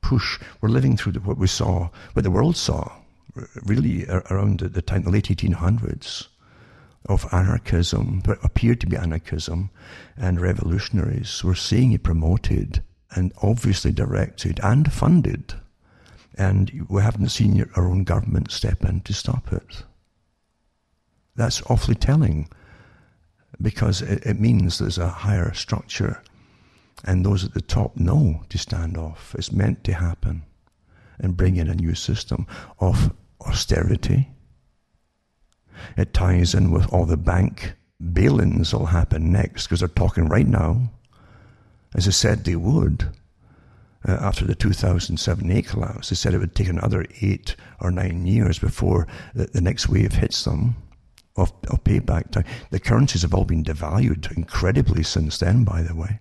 [0.00, 0.40] push.
[0.60, 2.92] We're living through the, what we saw, what the world saw
[3.64, 6.28] really around the time, the late 1800s,
[7.06, 9.70] of anarchism, what appeared to be anarchism,
[10.16, 15.54] and revolutionaries were seeing it promoted and obviously directed and funded.
[16.36, 19.82] And we haven't seen our own government step in to stop it.
[21.34, 22.48] That's awfully telling
[23.62, 26.22] because it, it means there's a higher structure
[27.04, 29.34] and those at the top know to stand off.
[29.36, 30.42] It's meant to happen
[31.18, 32.46] and bring in a new system
[32.80, 34.28] of austerity.
[35.96, 37.74] It ties in with all the bank
[38.12, 40.90] bail-ins will happen next because they're talking right now,
[41.94, 43.08] as I said they would,
[44.06, 46.08] uh, after the 2007-8 collapse.
[46.08, 50.14] They said it would take another eight or nine years before the, the next wave
[50.14, 50.76] hits them
[51.36, 52.44] of, of payback time.
[52.70, 56.20] The currencies have all been devalued incredibly since then, by the way.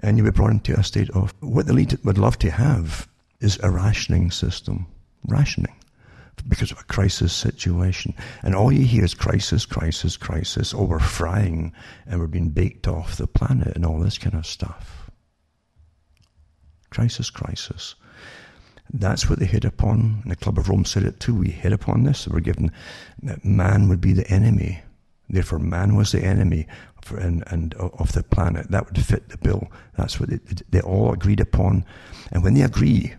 [0.00, 3.08] And you were brought into a state of what the elite would love to have
[3.40, 4.86] is a rationing system.
[5.26, 5.74] Rationing
[6.48, 8.14] because of a crisis situation.
[8.42, 10.74] And all you hear is crisis, crisis, crisis.
[10.74, 11.72] Oh, we're frying
[12.06, 15.10] and we're being baked off the planet and all this kind of stuff.
[16.90, 17.94] Crisis, crisis.
[18.92, 20.20] That's what they hit upon.
[20.22, 21.34] And the Club of Rome said it too.
[21.34, 22.26] We hit upon this.
[22.26, 22.72] We're given
[23.22, 24.82] that man would be the enemy.
[25.28, 26.66] Therefore, man was the enemy
[27.02, 28.70] for, and, and of the planet.
[28.70, 29.70] That would fit the bill.
[29.96, 31.84] That's what they, they all agreed upon.
[32.32, 33.14] And when they agree,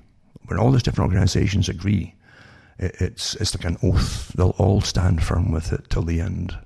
[0.46, 2.16] when all these different organizations agree,
[2.80, 4.34] it's, it's like an oath.
[4.36, 6.58] They'll all stand firm with it till the end,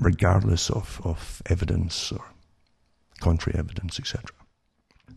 [0.00, 2.24] regardless of, of evidence or
[3.20, 4.24] contrary evidence, etc.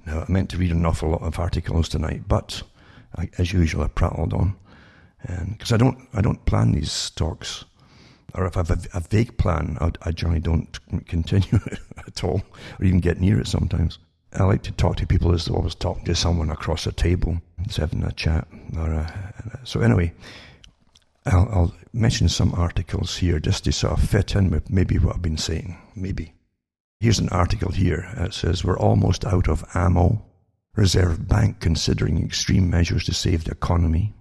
[0.05, 2.63] Now, I meant to read an awful lot of articles tonight, but
[3.15, 4.55] I, as usual, I prattled on,
[5.23, 7.65] and because I don't, I don't plan these talks,
[8.33, 12.23] or if I have a, a vague plan, I, I generally don't continue it at
[12.23, 12.41] all,
[12.79, 13.99] or even get near it sometimes.
[14.33, 16.91] I like to talk to people as though I was talking to someone across a
[16.91, 18.47] table, just having a chat.
[18.75, 20.13] Or a, so anyway,
[21.25, 25.15] I'll, I'll, mention some articles here just to sort of fit in with maybe what
[25.15, 25.75] I've been saying.
[25.95, 26.33] Maybe.
[26.99, 28.07] Here's an article here.
[28.17, 30.23] It says, We're almost out of ammo.
[30.77, 34.13] Reserve Bank considering extreme measures to save the economy.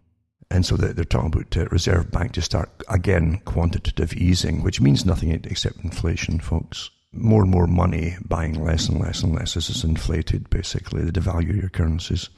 [0.51, 5.07] And so they're talking about the Reserve Bank to start again quantitative easing, which means
[5.07, 9.55] nothing except inflation, folks more and more money buying less and less and less.
[9.55, 12.29] This is inflated, basically, the devalue your currencies.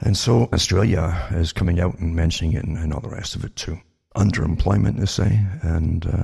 [0.00, 3.44] And so Australia is coming out and mentioning it and, and all the rest of
[3.44, 3.80] it too.
[4.16, 6.22] Underemployment, they say, and uh,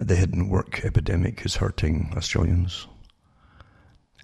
[0.00, 2.86] the hidden work epidemic is hurting Australians.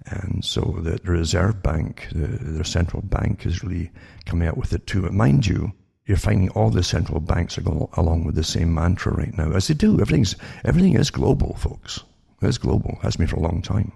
[0.06, 3.90] And so the, Reserve Bank, the, central bank, is really
[4.26, 5.02] coming out with it too.
[5.02, 5.72] But mind you,
[6.06, 9.52] you're finding all the central banks are going along with the same mantra right now,
[9.52, 10.00] as they do.
[10.00, 10.34] Everything's
[10.64, 12.00] everything is global, folks.
[12.40, 12.98] It's global.
[13.02, 13.92] Has been for a long time,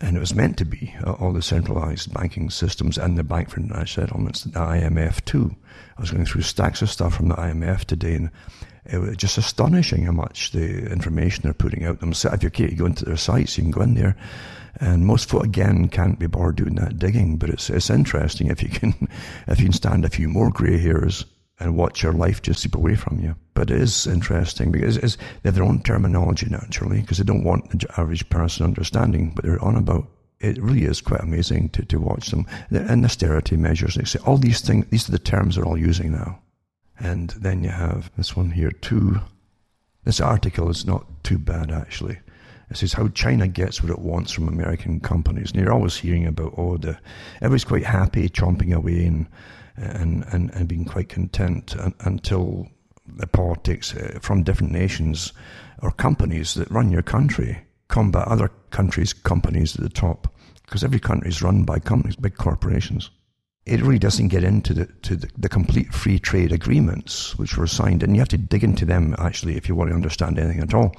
[0.00, 0.94] and it was meant to be.
[1.04, 5.54] Uh, all the centralized banking systems and the Bank for International Settlements, the IMF too.
[5.98, 8.30] I was going through stacks of stuff from the IMF today, and
[8.86, 12.42] it was just astonishing how much the information they're putting out themselves.
[12.42, 14.16] If you go into their sites, you can go in there
[14.80, 18.62] and most folk again can't be bored doing that digging, but it's it's interesting if
[18.62, 19.08] you can
[19.48, 21.24] if you can stand a few more grey hairs
[21.58, 23.34] and watch your life just slip away from you.
[23.54, 27.44] But it is interesting because it's, they have their own terminology naturally because they don't
[27.44, 30.06] want the average person understanding what they're on about.
[30.38, 32.46] It really is quite amazing to, to watch them.
[32.70, 36.12] And austerity measures, they say all these things, these are the terms they're all using
[36.12, 36.40] now.
[36.98, 39.20] And then you have this one here too.
[40.04, 42.18] This article is not too bad actually.
[42.68, 45.52] This is how China gets what it wants from American companies.
[45.52, 46.98] And you're always hearing about, oh, the,
[47.36, 49.26] everybody's quite happy chomping away and,
[49.76, 52.66] and, and, and being quite content until
[53.06, 55.32] the politics uh, from different nations
[55.80, 60.32] or companies that run your country combat other countries' companies at the top.
[60.64, 63.10] Because every country is run by companies, big corporations.
[63.64, 67.66] It really doesn't get into the, to the, the complete free trade agreements which were
[67.66, 70.62] signed, and you have to dig into them actually if you want to understand anything
[70.62, 70.94] at all.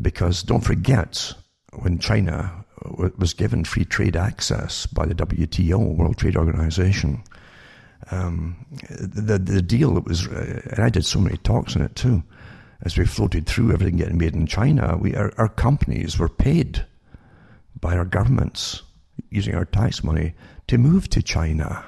[0.00, 1.32] Because don't forget,
[1.72, 2.64] when China
[3.16, 7.22] was given free trade access by the WTO, World Trade Organization,
[8.10, 11.94] um, the, the deal that was, uh, and I did so many talks on it
[11.94, 12.22] too,
[12.82, 16.84] as we floated through everything getting made in China, we, our, our companies were paid
[17.80, 18.82] by our governments
[19.30, 20.34] using our tax money
[20.66, 21.84] to move to China.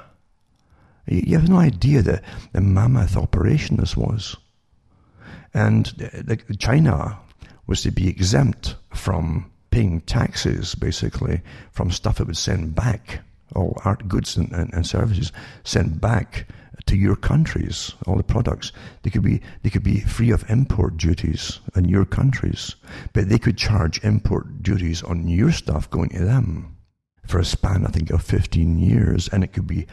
[1.07, 4.37] You have no idea the, the mammoth operation this was.
[5.53, 7.19] And the, the China
[7.67, 11.43] was to be exempt from paying taxes, basically,
[11.73, 13.21] from stuff it would send back,
[13.55, 15.33] all art goods and, and, and services
[15.65, 16.47] sent back
[16.87, 18.73] to your countries, all the products.
[19.03, 22.77] They could be they could be free of import duties in your countries,
[23.13, 26.77] but they could charge import duties on your stuff going to them
[27.27, 29.87] for a span, I think, of 15 years, and it could be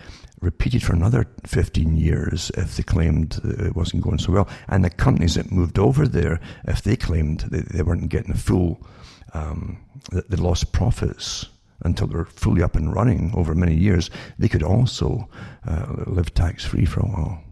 [0.43, 4.49] repeated for another 15 years if they claimed it wasn't going so well.
[4.67, 8.37] And the companies that moved over there, if they claimed that they weren't getting a
[8.37, 8.85] full,
[9.33, 11.47] um, they lost profits
[11.81, 15.29] until they're fully up and running over many years, they could also
[15.67, 17.43] uh, live tax free for a while.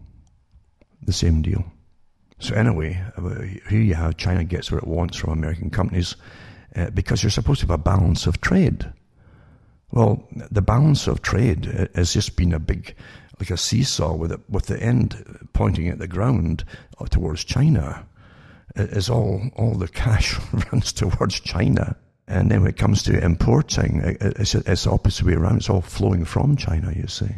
[1.02, 1.64] The same deal.
[2.38, 6.16] So anyway, uh, here you have China gets what it wants from American companies
[6.74, 8.92] uh, because you're supposed to have a balance of trade.
[9.92, 12.94] Well, the balance of trade has just been a big,
[13.38, 16.64] like a seesaw with it, with the end pointing at the ground
[16.98, 18.06] uh, towards China.
[18.74, 20.38] Is all all the cash
[20.72, 21.94] runs towards China,
[22.26, 25.58] and then when it comes to importing, it's, it's the opposite way around.
[25.58, 26.90] It's all flowing from China.
[26.96, 27.28] You see,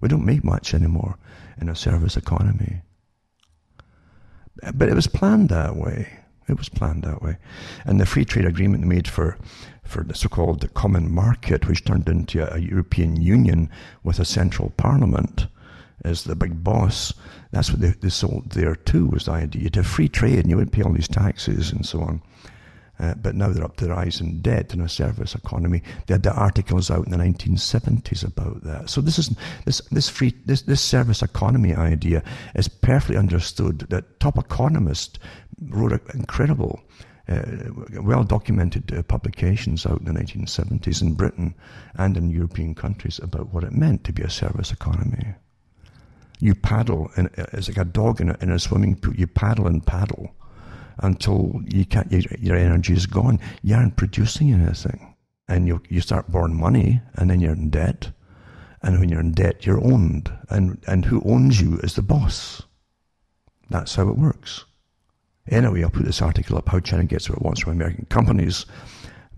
[0.00, 1.16] we don't make much anymore
[1.60, 2.82] in a service economy,
[4.74, 6.08] but it was planned that way.
[6.50, 7.36] It was planned that way.
[7.84, 9.38] And the free trade agreement made for,
[9.90, 13.68] for the so-called common market, which turned into a European Union
[14.02, 15.46] with a central parliament
[16.04, 17.12] as the big boss,
[17.50, 20.56] that's what they, they sold there too, was the idea to free trade and you
[20.56, 22.22] wouldn't pay all these taxes and so on.
[22.98, 25.82] Uh, but now they're up to their eyes in debt in a service economy.
[26.06, 28.90] They had the articles out in the 1970s about that.
[28.90, 29.34] So this is
[29.64, 32.22] this this free this this service economy idea
[32.54, 33.86] is perfectly understood.
[33.88, 35.18] That top economists
[35.62, 36.82] wrote an incredible,
[38.02, 41.54] well documented uh, publications out in the 1970s in Britain
[41.94, 45.34] and in European countries about what it meant to be a service economy.
[46.40, 49.14] You paddle, and it's like a dog in a, in a swimming pool.
[49.14, 50.34] You paddle and paddle
[50.98, 53.38] until you can't, your, your energy is gone.
[53.62, 55.14] You aren't producing anything.
[55.48, 58.10] And you, you start borrowing money, and then you're in debt.
[58.82, 60.32] And when you're in debt, you're owned.
[60.48, 62.62] And, and who owns you is the boss.
[63.68, 64.64] That's how it works.
[65.48, 68.66] Anyway, I'll put this article up how China gets what it wants from American companies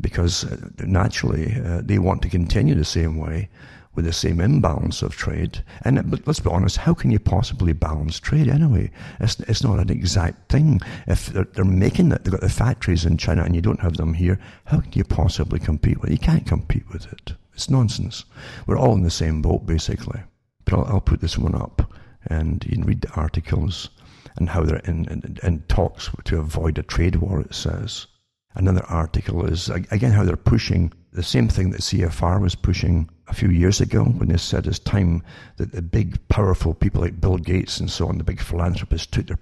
[0.00, 3.48] because uh, naturally uh, they want to continue the same way
[3.94, 5.62] with the same imbalance of trade.
[5.84, 8.90] And uh, but let's be honest, how can you possibly balance trade anyway?
[9.20, 10.80] It's, it's not an exact thing.
[11.06, 13.96] If they're, they're making it, they've got the factories in China and you don't have
[13.96, 16.14] them here, how can you possibly compete with it?
[16.14, 17.34] You can't compete with it.
[17.54, 18.24] It's nonsense.
[18.66, 20.20] We're all in the same boat, basically.
[20.64, 21.92] But I'll, I'll put this one up
[22.26, 23.90] and you can read the articles
[24.36, 28.06] and how they're in, in, in talks to avoid a trade war, it says.
[28.54, 33.34] Another article is, again, how they're pushing the same thing that CFR was pushing a
[33.34, 35.22] few years ago when they said it's time
[35.58, 39.26] that the big, powerful people like Bill Gates and so on, the big philanthropists, took
[39.26, 39.38] their,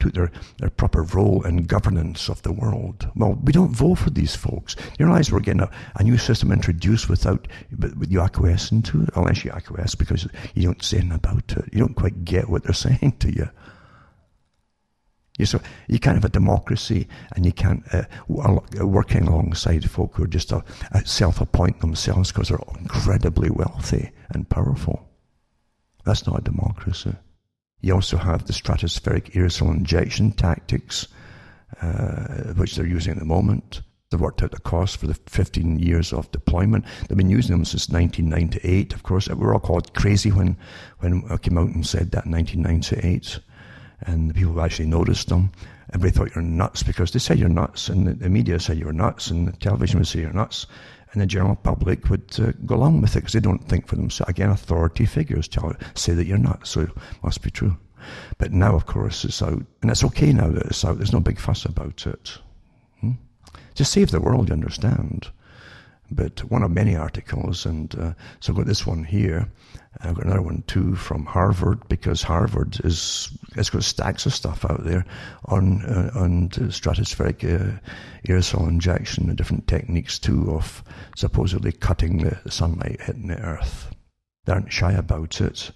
[0.00, 3.08] took their, their proper role in governance of the world.
[3.16, 4.76] Well, we don't vote for these folks.
[4.98, 9.10] You realize we're getting a, a new system introduced without with you acquiescing to it,
[9.14, 11.72] unless you acquiesce because you don't say anything about it.
[11.72, 13.48] You don't quite get what they're saying to you.
[15.38, 20.24] You, so you can't have a democracy and you can't uh, working alongside folk who
[20.24, 20.60] are just uh,
[21.04, 25.08] self-appoint themselves because they're incredibly wealthy and powerful.
[26.04, 27.14] That's not a democracy.
[27.80, 31.08] You also have the stratospheric aerosol injection tactics,
[31.82, 33.82] uh, which they're using at the moment.
[34.10, 36.84] They've worked out the cost for the 15 years of deployment.
[37.08, 38.94] They've been using them since 1998.
[38.94, 40.56] Of course, we were all called crazy when,
[41.00, 43.40] when I came out and said that in 1998
[44.06, 45.50] and the people who actually noticed them,
[45.92, 49.30] everybody thought you're nuts because they said you're nuts, and the, media said you're nuts,
[49.30, 50.66] and the television would say you're nuts,
[51.12, 53.96] and the general public would uh, go along with it because they don't think for
[53.96, 54.30] themselves.
[54.30, 56.90] Again, authority figures tell say that you're nuts, so it
[57.22, 57.76] must be true.
[58.38, 60.98] But now, of course, it's out, and it's okay now that it's out.
[60.98, 62.38] There's no big fuss about it.
[63.00, 63.12] Hmm?
[63.74, 65.30] Just save the world, you understand
[66.10, 67.66] but one of many articles.
[67.66, 69.48] And uh, so I've got this one here.
[70.04, 74.64] I've got another one too from Harvard because Harvard is it's got stacks of stuff
[74.64, 75.04] out there
[75.46, 77.78] on uh, on stratospheric uh,
[78.26, 80.82] aerosol injection and different techniques too of
[81.16, 83.94] supposedly cutting the sunlight hitting the Earth.
[84.44, 85.70] They aren't shy about it.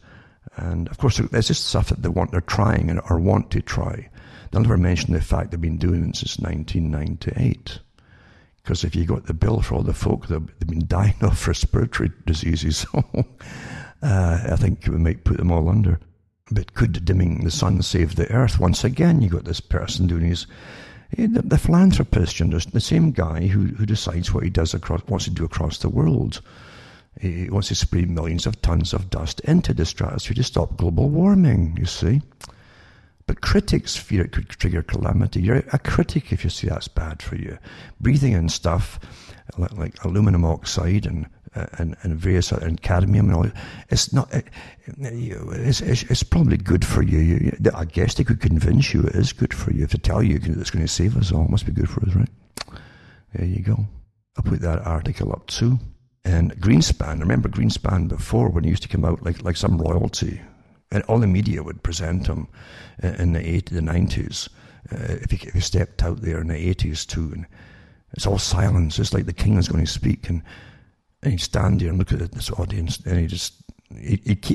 [0.56, 3.62] And of course, there's just stuff that they want, they're trying and or want to
[3.62, 4.08] try.
[4.50, 7.78] They'll never mention the fact they've been doing it since 1998.
[8.56, 11.46] Because if you got the bill for all the folk that have been dying of
[11.46, 12.86] respiratory diseases,
[14.03, 15.99] uh, I think we might put them all under.
[16.51, 18.59] But could dimming the sun save the earth?
[18.59, 20.46] Once again, you got this person doing his
[21.16, 25.24] the, the philanthropist, you the same guy who, who decides what he does across, wants
[25.24, 26.40] to do across the world.
[27.20, 31.09] He wants to spray millions of tons of dust into the stratosphere to stop global
[31.09, 32.20] warming, you see.
[33.26, 35.42] But critics fear it could trigger calamity.
[35.42, 37.59] You're a critic if you see that's bad for you.
[38.01, 39.01] Breathing in stuff
[39.57, 41.26] like, like aluminum oxide and
[41.78, 43.46] and, and various and cadmium and all.
[43.88, 44.32] It's not.
[44.32, 44.46] It,
[44.86, 47.18] it's, it's, it's, probably good for you.
[47.18, 47.59] you.
[47.74, 49.84] I guess they could convince you it is good for you.
[49.84, 52.02] If they tell you it's going to save us all, it must be good for
[52.06, 52.30] us, right?
[53.34, 53.86] There you go.
[54.36, 55.78] I'll put that article up too.
[56.24, 60.40] And Greenspan, remember Greenspan before when he used to come out like like some royalty
[60.90, 62.48] and all the media would present him
[63.02, 64.48] in the 80s, the 90s.
[64.90, 67.46] Uh, if, he, if he stepped out there in the 80s too, and
[68.14, 70.42] it's all silence, It's like the king is going to speak, and,
[71.22, 73.54] and he'd stand there and look at this audience, and he just
[73.94, 74.54] he, he,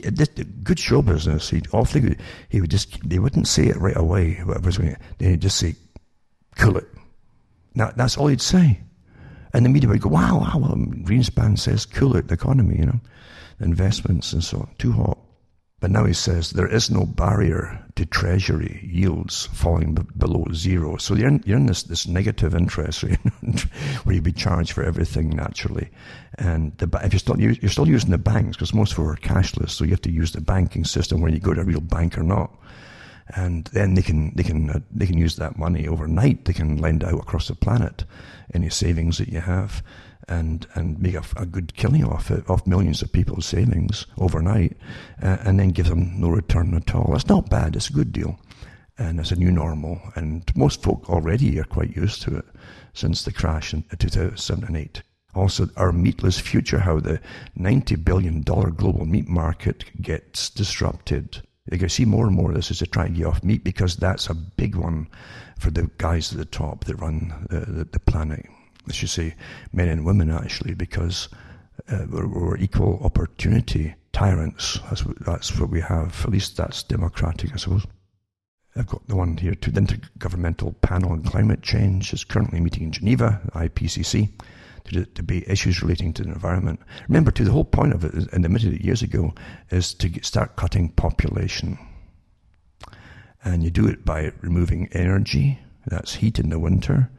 [0.63, 1.49] good show business.
[1.49, 2.21] He awfully good.
[2.49, 4.35] he would just they wouldn't say it right away.
[4.43, 5.75] Whatever was going, then he'd just say,
[6.55, 6.87] "Cool it."
[7.75, 8.79] Now that's all he'd say,
[9.53, 12.85] and the media would go, "Wow, wow." Well, Greenspan says, "Cool it," the economy, you
[12.85, 12.99] know,
[13.59, 15.17] investments and so on, too hot.
[15.83, 20.95] But now he says there is no barrier to treasury yields falling b- below zero.
[20.95, 23.19] So you're in, you're in this, this negative interest rate
[24.05, 25.89] where you'd be charged for everything naturally.
[26.35, 29.17] And the, if you're still, you're still using the banks, because most of them are
[29.17, 31.81] cashless, so you have to use the banking system whether you go to a real
[31.81, 32.57] bank or not.
[33.35, 36.45] And then they can, they can, uh, they can use that money overnight.
[36.45, 38.05] They can lend out across the planet
[38.53, 39.83] any savings that you have
[40.27, 44.77] and and make a, a, good killing off it, off millions of people's savings overnight,
[45.21, 47.11] uh, and then give them no return at all.
[47.11, 47.75] That's not bad.
[47.75, 48.39] It's a good deal,
[48.97, 50.01] and it's a new normal.
[50.15, 52.45] And most folk already are quite used to it
[52.93, 55.01] since the crash in 2008.
[55.35, 57.19] Also, our meatless future, how the
[57.57, 61.41] $90 billion global meat market gets disrupted.
[61.71, 63.63] You can see more and more of this is to try and get off meat
[63.63, 65.07] because that's a big one
[65.57, 68.45] for the guys at the top that run the, the, the planet
[68.87, 69.35] I should say
[69.71, 71.29] men and women actually, because
[71.89, 74.79] uh, we're, we're, equal opportunity tyrants.
[74.89, 76.23] That's what, that's what we have.
[76.23, 77.85] At least that's democratic, I suppose.
[78.75, 79.71] I've got the one here too.
[79.71, 84.31] The Intergovernmental Panel on Climate Change is currently meeting in Geneva, IPCC,
[84.85, 86.79] to debate issues relating to the environment.
[87.07, 89.33] Remember, too, the whole point of it, and admitted it years ago,
[89.69, 91.77] is to get, start cutting population.
[93.43, 97.11] And you do it by removing energy, that's heat in the winter,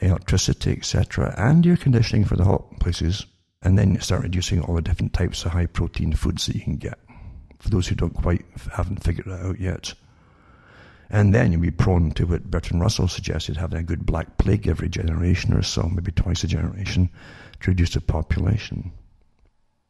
[0.00, 3.26] electricity, etc., and air conditioning for the hot places.
[3.62, 6.76] And then start reducing all the different types of high protein foods that you can
[6.76, 6.98] get.
[7.58, 9.94] For those who don't quite haven't figured it out yet.
[11.08, 14.68] And then you'll be prone to what Bertrand Russell suggested, having a good black plague
[14.68, 17.10] every generation or so, maybe twice a generation,
[17.60, 18.92] to reduce the population.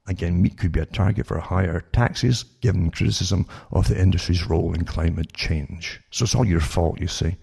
[0.06, 4.72] Again, meat could be a target for higher taxes, given criticism of the industry's role
[4.72, 6.00] in climate change.
[6.10, 7.36] So it's all your fault, you see.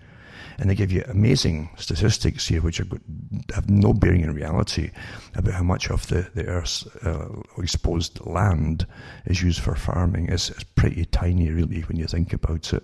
[0.57, 2.87] And they give you amazing statistics here, which are,
[3.53, 4.91] have no bearing in reality
[5.35, 8.85] about how much of the, the Earth's uh, exposed land
[9.25, 10.29] is used for farming.
[10.29, 12.83] It's, it's pretty tiny, really, when you think about it.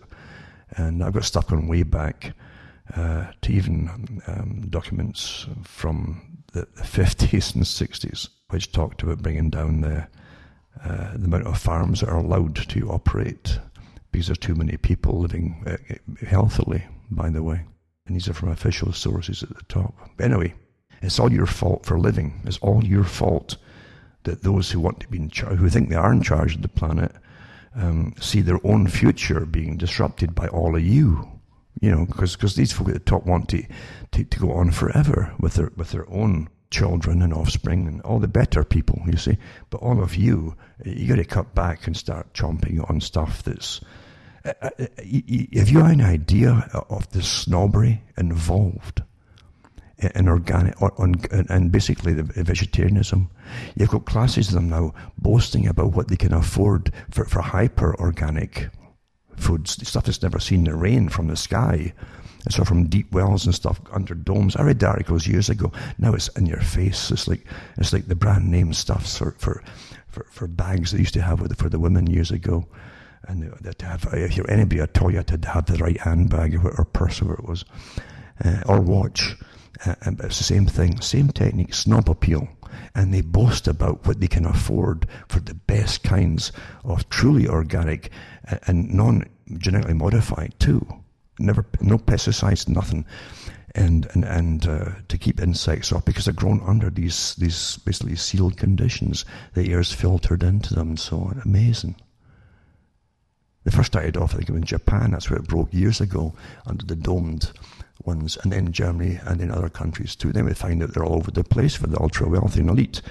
[0.71, 2.33] And I've got stuff going way back
[2.95, 9.49] uh, to even um, documents from the, the, 50s and 60s, which talked about bringing
[9.49, 10.07] down the,
[10.83, 13.59] uh, the amount of farms that are allowed to operate
[14.11, 15.77] because there's too many people living uh,
[16.25, 17.65] healthily, by the way.
[18.05, 19.93] And these are from official sources at the top.
[20.17, 20.55] But anyway,
[21.01, 22.41] it's all your fault for living.
[22.45, 23.57] It's all your fault
[24.23, 26.67] that those who want to be in who think they are in charge of the
[26.67, 27.11] planet,
[27.75, 31.29] um, see their own future being disrupted by all of you.
[31.81, 33.63] You know, because because these folk at the top want to,
[34.11, 38.19] to, to go on forever with their with their own children and offspring and all
[38.19, 39.37] the better people, you see.
[39.69, 43.81] But all of you, you got to cut back and start chomping on stuff that's.
[44.45, 44.85] Uh, uh, uh
[45.53, 49.01] have you an idea of the snobbery involved
[49.99, 50.75] in organic
[51.49, 53.29] and basically the vegetarianism.
[53.75, 57.99] You've got classes of them now boasting about what they can afford for, for hyper
[57.99, 58.69] organic
[59.35, 61.93] foods, stuff that's never seen the rain from the sky.
[62.45, 64.55] And so from deep wells and stuff under domes.
[64.55, 65.71] I read articles years ago.
[65.97, 67.11] Now it's in your face.
[67.11, 67.45] It's like
[67.77, 69.61] it's like the brand name stuff for for,
[70.07, 72.65] for, for bags they used to have with, for the women years ago.
[73.29, 76.71] And to have, if you're anybody, I told you to have the right handbag or,
[76.79, 77.63] or purse, whatever it was,
[78.43, 79.35] uh, or watch.
[79.85, 82.49] Uh, but it's the same thing, same technique, snob appeal.
[82.95, 86.51] And they boast about what they can afford for the best kinds
[86.83, 88.09] of truly organic
[88.51, 90.85] uh, and non genetically modified too.
[91.37, 93.05] Never, no pesticides, nothing,
[93.75, 98.15] and and and uh, to keep insects off because they're grown under these these basically
[98.15, 99.23] sealed conditions.
[99.53, 101.41] The air's filtered into them and so on.
[101.45, 101.95] Amazing.
[103.63, 105.11] They first started off, I think, in Japan.
[105.11, 106.33] That's where it broke years ago
[106.65, 107.51] under the domed
[108.05, 110.31] ones, and then Germany and in other countries too.
[110.31, 113.01] Then we find that they're all over the place for the ultra wealthy and elite,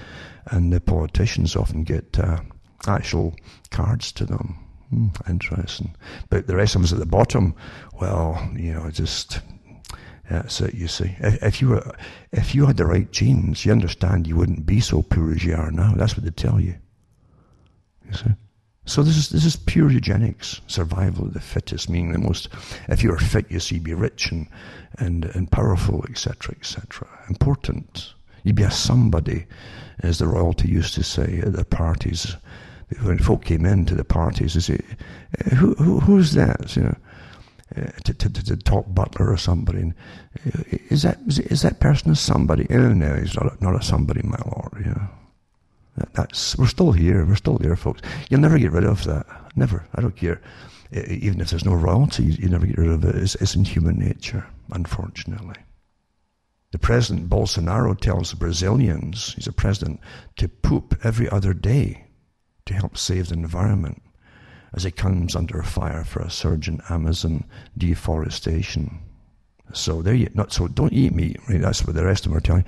[0.46, 2.40] and the politicians often get uh,
[2.86, 3.36] actual
[3.70, 4.56] cards to them.
[4.90, 5.94] Hmm, interesting.
[6.30, 7.54] But the rest of us at the bottom,
[8.00, 9.40] well, you know, just
[10.30, 10.74] that's it.
[10.74, 11.96] You see, if, if, you were,
[12.32, 15.54] if you had the right genes, you understand you wouldn't be so poor as you
[15.54, 15.94] are now.
[15.94, 16.74] That's what they tell you.
[18.06, 18.30] You see.
[18.88, 22.48] So this is this is pure eugenics, survival of the fittest, meaning the most.
[22.88, 24.46] If you are fit, you see, be rich and
[24.98, 27.06] and and powerful, etc., etc.
[27.28, 28.14] Important.
[28.44, 29.44] You'd be a somebody,
[29.98, 32.36] as the royalty used to say at the parties.
[33.02, 34.80] When folk came in to the parties, they say,
[35.38, 36.96] eh, "Who, who who's that?" You know,
[37.76, 39.80] uh, to, to, top butler or somebody.
[39.80, 39.94] And,
[40.46, 42.66] uh, is that is, is that person a somebody?
[42.70, 44.72] Oh, no, he's not a, not a somebody, my lord.
[44.78, 45.08] You know.
[46.14, 47.24] That's we're still here.
[47.24, 48.02] We're still there, folks.
[48.30, 49.26] You'll never get rid of that.
[49.56, 49.86] Never.
[49.94, 50.40] I don't care.
[50.92, 53.14] Even if there's no royalty, you never get rid of it.
[53.16, 55.56] It's, it's in human nature, unfortunately.
[56.70, 60.00] The president Bolsonaro tells the Brazilians, he's a president,
[60.36, 62.06] to poop every other day
[62.66, 64.02] to help save the environment
[64.74, 67.44] as he comes under fire for a surge in Amazon
[67.76, 69.00] deforestation.
[69.72, 71.38] So there you not so don't eat meat.
[71.48, 71.60] Right?
[71.60, 72.64] That's what the rest of them are telling.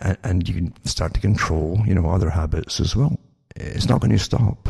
[0.00, 3.18] And, and you can start to control, you know, other habits as well.
[3.56, 4.68] It's not going to stop.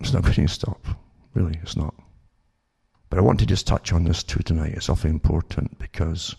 [0.00, 0.86] It's not going to stop.
[1.34, 1.94] Really, it's not.
[3.08, 4.74] But I want to just touch on this too tonight.
[4.74, 6.34] It's awfully important because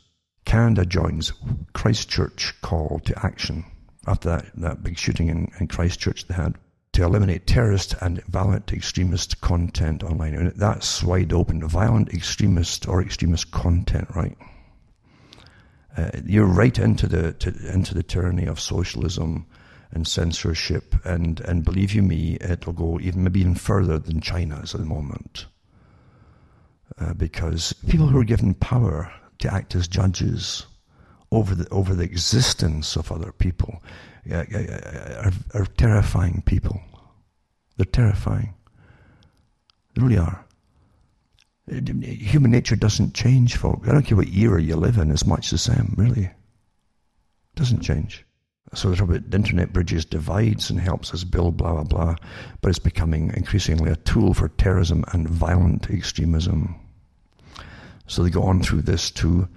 [0.45, 1.33] Canada joins
[1.73, 3.65] Christchurch call to action
[4.07, 6.55] after that, that big shooting in, in Christchurch they had
[6.93, 10.35] to eliminate terrorist and violent extremist content online.
[10.35, 11.65] And that's wide open.
[11.67, 14.37] Violent extremist or extremist content, right?
[15.95, 19.45] Uh, you're right into the to, into the tyranny of socialism
[19.91, 24.73] and censorship, and and believe you me, it'll go even maybe even further than China's
[24.73, 25.47] at the moment,
[26.97, 30.65] uh, because people who are given power to act as judges
[31.29, 33.81] over the over the existence of other people
[34.29, 36.81] are, are terrifying people.
[37.77, 38.53] They're terrifying.
[39.95, 40.45] They really are.
[41.67, 43.87] Human nature doesn't change, folks.
[43.87, 46.25] I don't care what era you live in, it's much the same, really.
[46.25, 48.25] It doesn't change.
[48.73, 52.15] So there's about the internet bridges divides and helps us build blah blah blah,
[52.61, 56.75] but it's becoming increasingly a tool for terrorism and violent extremism.
[58.07, 59.49] So they go on through this too,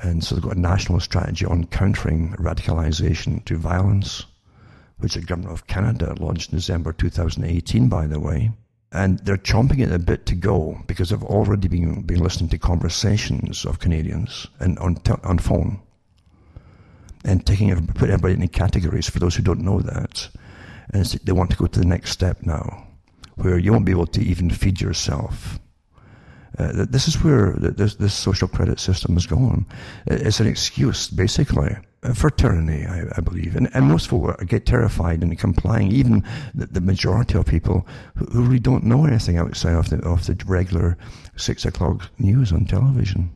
[0.00, 4.26] and so they've got a national strategy on countering radicalization to violence,
[4.98, 8.50] which the government of Canada launched in December 2018, by the way.
[8.90, 12.58] And they're chomping at a bit to go because they've already been, been listening to
[12.58, 15.80] conversations of Canadians and on, on phone
[17.24, 20.28] and taking put everybody into categories for those who don't know that.
[20.92, 22.86] And they want to go to the next step now,
[23.36, 25.58] where you won't be able to even feed yourself.
[26.58, 29.64] Uh, this is where this, this, social credit system is going.
[30.06, 31.76] It's an excuse, basically,
[32.14, 33.56] for tyranny, I, I believe.
[33.56, 36.24] And, and, most people get terrified and complying, even
[36.54, 37.86] the, the majority of people
[38.16, 40.98] who, who, really don't know anything outside of the, of the regular
[41.36, 43.30] six o'clock news on television.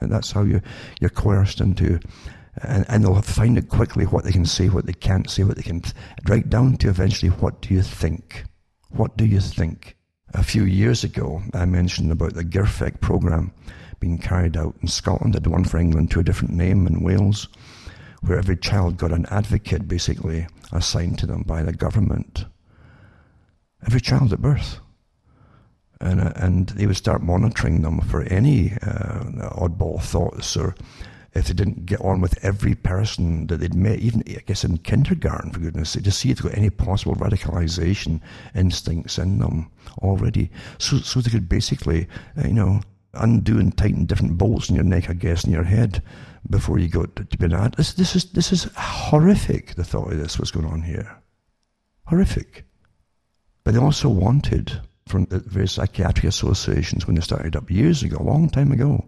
[0.00, 0.60] And that's how you,
[1.00, 1.98] you're coerced into
[2.62, 5.56] and, and they'll find it quickly what they can say, what they can't say, what
[5.56, 5.82] they can,
[6.28, 8.44] right down to eventually what do you think?
[8.90, 9.96] What do you think?
[10.34, 13.52] A few years ago, I mentioned about the GIRFEC program
[14.00, 15.36] being carried out in Scotland.
[15.36, 17.46] I'd one for England to a different name in Wales,
[18.20, 22.46] where every child got an advocate basically assigned to them by the government.
[23.86, 24.80] Every child at birth.
[26.00, 30.74] And, uh, and they would start monitoring them for any uh, oddball thoughts or
[31.34, 34.78] if they didn't get on with every person that they'd met, even I guess in
[34.78, 38.20] kindergarten, for goodness sake, to see if they've got any possible radicalization
[38.54, 42.06] instincts in them already, so so they could basically,
[42.38, 42.80] uh, you know,
[43.14, 46.02] undo and tighten different bolts in your neck, I guess, in your head
[46.48, 47.76] before you got to, to be an adult.
[47.76, 49.74] This this is this is horrific.
[49.74, 51.16] The thought of this, what's going on here,
[52.06, 52.64] horrific.
[53.64, 58.18] But they also wanted from the various psychiatric associations when they started up years ago,
[58.20, 59.04] a long time ago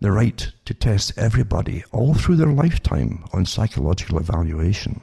[0.00, 5.00] the right to test everybody all through their lifetime on psychological evaluation.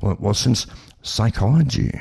[0.00, 0.66] Well, well, since
[1.02, 2.00] psychology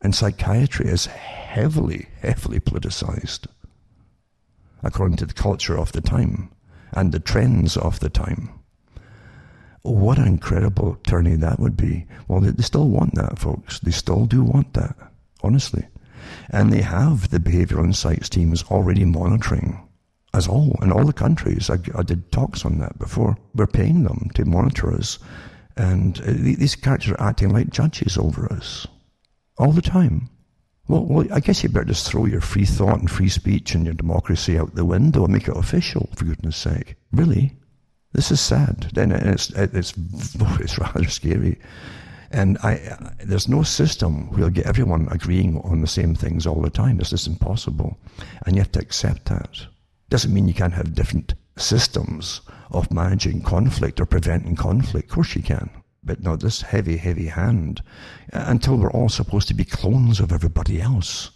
[0.00, 3.46] and psychiatry is heavily, heavily politicized,
[4.82, 6.50] according to the culture of the time
[6.92, 8.50] and the trends of the time,
[9.82, 12.06] what an incredible turning that would be.
[12.26, 13.78] Well, they, they still want that, folks.
[13.78, 14.96] They still do want that,
[15.42, 15.86] honestly.
[16.50, 19.87] And they have the behavioral insights teams already monitoring
[20.38, 21.68] as all in all the countries.
[21.68, 23.36] I, I, did talks on that before.
[23.54, 25.18] We're paying them to monitor us,
[25.76, 28.86] and uh, these characters are acting like judges over us
[29.58, 30.30] all the time.
[30.86, 33.84] Well, well, I guess you better just throw your free thought and free speech and
[33.84, 36.94] your democracy out the window and make it official, for goodness sake.
[37.12, 37.52] Really?
[38.12, 38.90] This is sad.
[38.94, 39.92] Then it's, it's,
[40.60, 41.58] it's rather scary.
[42.30, 46.62] And I, there's no system where you'll get everyone agreeing on the same things all
[46.62, 47.00] the time.
[47.00, 47.98] It's just impossible.
[48.46, 49.66] And you have to accept that.
[50.08, 52.40] Doesn't mean you can't have different systems
[52.70, 55.08] of managing conflict or preventing conflict.
[55.08, 55.70] Of course you can.
[56.02, 57.82] But no, this heavy, heavy hand,
[58.32, 61.30] uh, until we're all supposed to be clones of everybody else.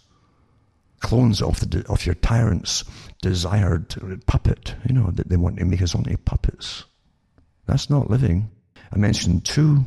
[1.01, 2.85] Clones of the of your tyrant's
[3.21, 3.93] desired
[4.25, 6.85] puppet, you know, that they want to make us only puppets.
[7.65, 8.49] That's not living.
[8.91, 9.85] I mentioned two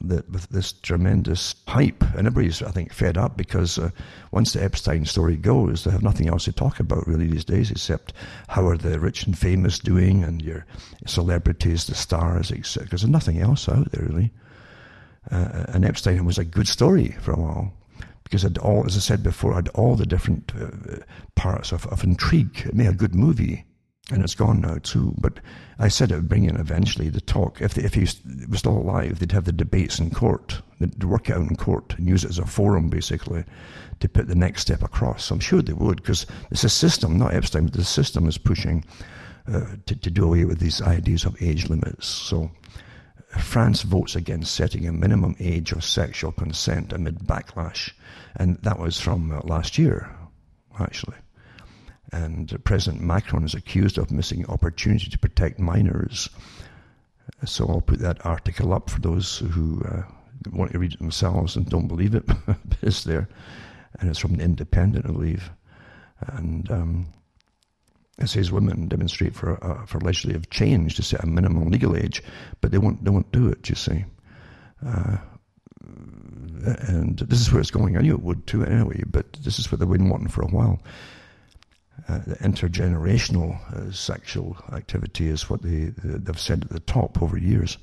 [0.00, 3.90] that with this tremendous hype, and everybody's, I think, fed up because uh,
[4.32, 7.70] once the Epstein story goes, they have nothing else to talk about really these days
[7.70, 8.12] except
[8.48, 10.66] how are the rich and famous doing and your
[11.06, 12.84] celebrities, the stars, etc.
[12.84, 14.32] Because there's nothing else out there really.
[15.30, 17.72] Uh, and Epstein was a good story for a while
[18.24, 20.96] because it all, as I said before, had all the different uh,
[21.34, 22.62] parts of, of intrigue.
[22.66, 23.64] It made a good movie
[24.10, 25.14] and it's gone now too.
[25.18, 25.40] But
[25.78, 27.60] I said it would bring in eventually the talk.
[27.60, 28.02] If, if he
[28.48, 30.60] was still alive, they'd have the debates in court.
[30.78, 33.44] They'd work it out in court and use it as a forum, basically,
[34.00, 35.30] to put the next step across.
[35.30, 38.84] I'm sure they would, because it's a system, not Epstein, but the system is pushing
[39.48, 42.06] uh, to, to do away with these ideas of age limits.
[42.06, 42.50] So
[43.38, 47.92] France votes against setting a minimum age of sexual consent amid backlash.
[48.36, 50.14] And that was from uh, last year,
[50.78, 51.16] actually
[52.14, 56.30] and President Macron is accused of missing opportunity to protect minors.
[57.44, 60.02] So I'll put that article up for those who uh,
[60.52, 62.24] want to read it themselves and don't believe it.
[62.82, 63.28] it's there,
[63.98, 65.50] and it's from the Independent, I believe,
[66.20, 67.06] and um,
[68.18, 72.22] it says women demonstrate for uh, for legislative change to set a minimum legal age,
[72.60, 73.68] but they won't they won't do it.
[73.68, 74.04] You see.
[74.86, 75.16] Uh,
[76.64, 77.96] and this is where it's going.
[77.96, 80.46] I knew it would too anyway, but this is what they've been wanting for a
[80.46, 80.80] while
[82.08, 87.38] uh, the intergenerational uh, sexual activity is what they, they've said at the top over
[87.38, 87.78] years.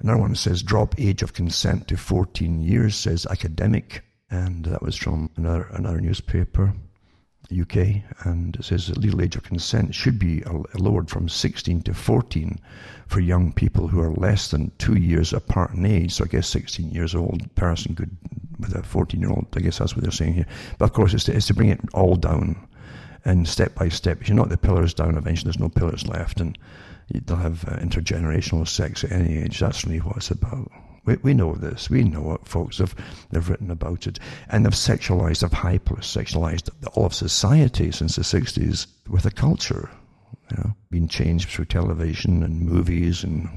[0.00, 4.02] Another one says drop age of consent to 14 years, says academic.
[4.30, 6.74] And that was from another, another newspaper.
[7.52, 10.42] UK, and it says the legal age of consent should be
[10.74, 12.58] lowered from 16 to 14
[13.06, 16.14] for young people who are less than two years apart in age.
[16.14, 18.16] So I guess 16 years old person could,
[18.58, 20.46] with a 14 year old, I guess that's what they're saying here.
[20.78, 22.68] But of course, it's to, it's to bring it all down
[23.24, 24.20] and step by step.
[24.20, 26.58] If you knock the pillars down, eventually there's no pillars left, and
[27.10, 29.60] they'll have uh, intergenerational sex at any age.
[29.60, 30.70] That's really what it's about.
[31.04, 31.90] We, we know this.
[31.90, 32.46] We know it.
[32.46, 32.94] Folks have
[33.30, 34.18] they've written about it,
[34.48, 39.90] and they've sexualized, they've hyper-sexualized all of society since the '60s with a culture,
[40.50, 43.48] you know, being changed through television and movies, and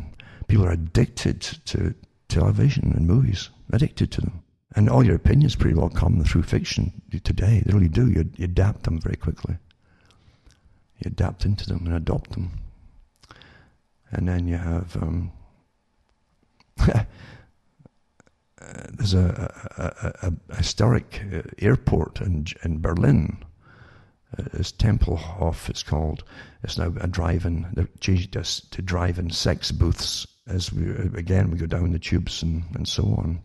[0.47, 1.93] people are addicted to
[2.27, 4.43] television and movies, addicted to them.
[4.75, 7.63] And all your opinions pretty well come through fiction today.
[7.65, 8.09] They really do.
[8.09, 9.57] You, you adapt them very quickly.
[10.99, 12.51] You adapt into them and adopt them.
[14.11, 15.31] And then you have um,
[18.93, 23.37] there's a, a, a, a historic uh, airport in, in Berlin.
[24.37, 26.23] Uh, it's Tempelhof, it's called.
[26.63, 27.67] It's now a drive-in.
[27.73, 32.43] They've changed us to drive-in sex booths as we again we go down the tubes
[32.43, 33.41] and, and so on.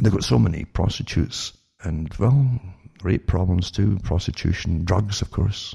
[0.00, 2.60] They've got so many prostitutes and well,
[3.02, 5.74] rape problems too, prostitution, drugs, of course.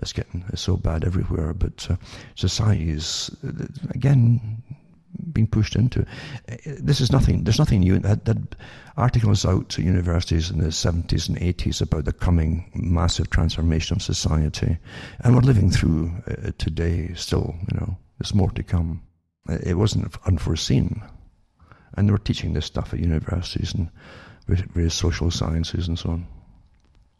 [0.00, 1.54] It's getting it's so bad everywhere.
[1.54, 1.96] But uh,
[2.34, 3.30] society is
[3.90, 4.62] again
[5.32, 6.04] being pushed into.
[6.64, 7.44] This is nothing.
[7.44, 7.98] There's nothing new.
[7.98, 8.56] That, that
[8.96, 14.02] articles out to universities in the 70s and 80s about the coming massive transformation of
[14.02, 14.78] society,
[15.20, 17.12] and we're living through it uh, today.
[17.14, 19.02] Still, you know, there's more to come.
[19.48, 21.02] It wasn't unforeseen,
[21.96, 23.90] and they were teaching this stuff at universities and
[24.46, 26.26] various social sciences and so on.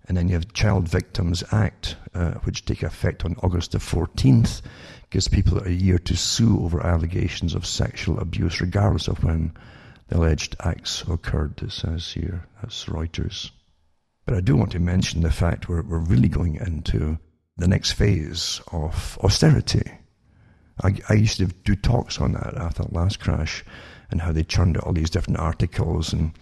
[0.06, 4.60] And then you have Child Victims Act, uh, which take effect on August the 14th,
[5.08, 9.52] gives people a year to sue over allegations of sexual abuse, regardless of when
[10.08, 12.46] the alleged acts occurred, it says here.
[12.60, 13.50] That's Reuters.
[14.26, 17.18] But I do want to mention the fact we're, we're really going into
[17.56, 19.90] the next phase of austerity.
[20.82, 23.64] I, I used to do talks on that after the last crash
[24.10, 26.32] and how they churned out all these different articles and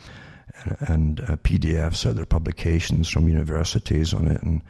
[0.81, 4.63] and uh, PDFs, other publications from universities on it, and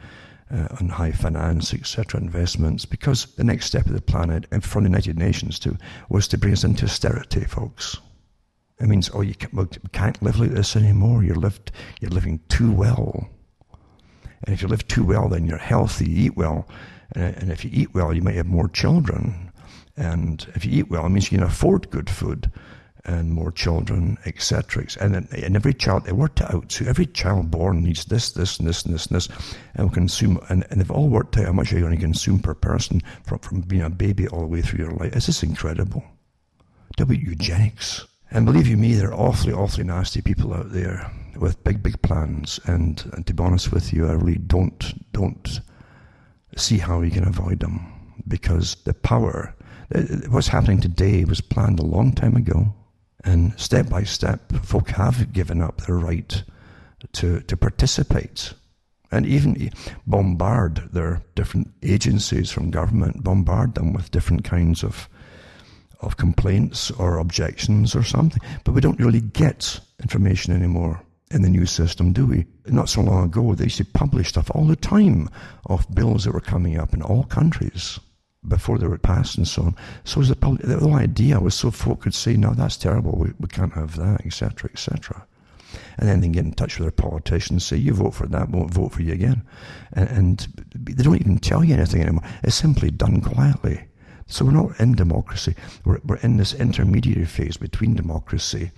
[0.51, 4.83] uh, on high finance, etc., investments, because the next step of the planet, and from
[4.83, 5.77] the United Nations too,
[6.09, 7.97] was to bring us into austerity, folks.
[8.79, 11.23] It means, oh, you can't, well, can't live like this anymore.
[11.23, 11.71] You're, lived,
[12.01, 13.29] you're living too well.
[14.43, 16.67] And if you live too well, then you're healthy, you eat well.
[17.13, 19.51] And, and if you eat well, you might have more children.
[19.95, 22.51] And if you eat well, it means you can afford good food
[23.05, 24.85] and more children, etc.
[25.01, 26.71] And, and every child, they worked it out.
[26.71, 29.29] So every child born needs this, this, and this, and this, and this,
[29.75, 30.39] and consume.
[30.49, 33.39] And, and they've all worked out how much you're going to consume per person from,
[33.39, 35.13] from being a baby all the way through your life.
[35.13, 36.03] This is incredible.
[36.97, 38.05] W eugenics.
[38.31, 42.01] And believe you me, there are awfully, awfully nasty people out there with big, big
[42.01, 42.59] plans.
[42.65, 45.59] And, and to be honest with you, I really don't, don't
[46.55, 47.85] see how you can avoid them
[48.27, 49.53] because the power,
[50.29, 52.73] what's happening today was planned a long time ago
[53.23, 56.43] and step by step, folk have given up their right
[57.13, 58.53] to, to participate
[59.11, 59.69] and even
[60.07, 65.07] bombard their different agencies from government, bombard them with different kinds of
[65.99, 68.41] of complaints or objections or something.
[68.65, 71.01] But we don't really get information anymore
[71.31, 72.45] in the new system, do we?
[72.67, 75.29] Not so long ago, they used to publish stuff all the time
[75.65, 77.99] of bills that were coming up in all countries
[78.47, 79.75] before they were passed and so on.
[80.03, 83.31] So was the, the whole idea was so folk could say, no, that's terrible, we,
[83.39, 85.25] we can't have that, etc., etc.
[85.97, 88.73] And then they get in touch with their politicians say, you vote for that, won't
[88.73, 89.43] vote for you again.
[89.93, 92.23] And, and they don't even tell you anything anymore.
[92.43, 93.85] It's simply done quietly.
[94.27, 95.55] So we're not in democracy.
[95.85, 98.71] We're, we're in this intermediary phase between democracy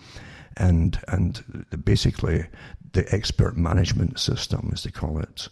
[0.58, 2.46] and, and basically
[2.94, 5.50] the expert management system, as they call it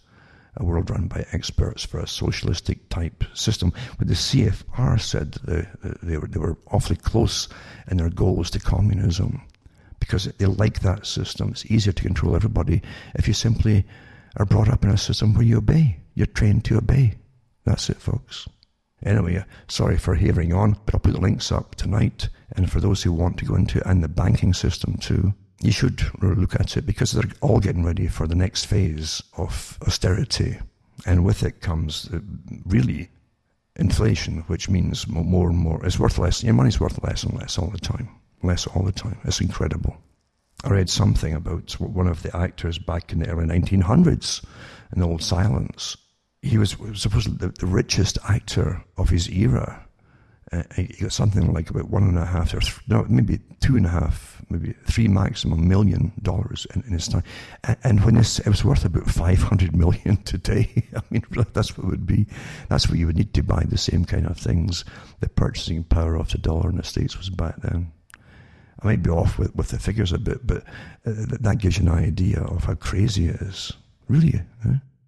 [0.58, 3.74] a world run by experts for a socialistic type system.
[3.97, 5.68] But the CFR said they,
[6.04, 7.49] they, were, they were awfully close
[7.89, 9.41] in their goals to communism
[9.99, 11.49] because they like that system.
[11.49, 12.82] It's easier to control everybody
[13.16, 13.86] if you simply
[14.36, 15.97] are brought up in a system where you obey.
[16.16, 17.16] You're trained to obey.
[17.66, 18.47] That's it, folks.
[19.06, 22.30] Anyway, uh, sorry for havering on, but I'll put the links up tonight.
[22.56, 25.34] And for those who want to go into and the banking system too,
[25.64, 29.78] you should look at it because they're all getting ready for the next phase of
[29.88, 30.59] austerity.
[31.05, 32.20] And with it comes uh,
[32.66, 33.09] really
[33.76, 35.84] inflation, which means more and more.
[35.86, 36.43] It's worth less.
[36.43, 38.09] Your money's worth less and less all the time.
[38.41, 39.18] Less all the time.
[39.24, 39.97] It's incredible.
[40.64, 44.43] I read something about one of the actors back in the early 1900s
[44.93, 45.97] in the Old Silents.
[46.41, 49.83] He was supposedly the richest actor of his era
[50.54, 53.76] uh, you got something like about one and a half or th- no, maybe two
[53.76, 57.24] and a half, maybe three maximum million dollars in, in his time.
[57.64, 60.70] And, and when this, it was worth about 500 million today.
[60.95, 61.24] I mean,
[61.54, 62.28] that's what it would be.
[62.70, 64.86] That's what you would need to buy the same kind of things.
[65.22, 67.91] The purchasing power of the dollar in the States was back then.
[68.82, 70.64] I might be off with, with the figures a bit, but
[71.06, 73.72] uh, that gives you an idea of how crazy it is.
[74.08, 74.41] Really.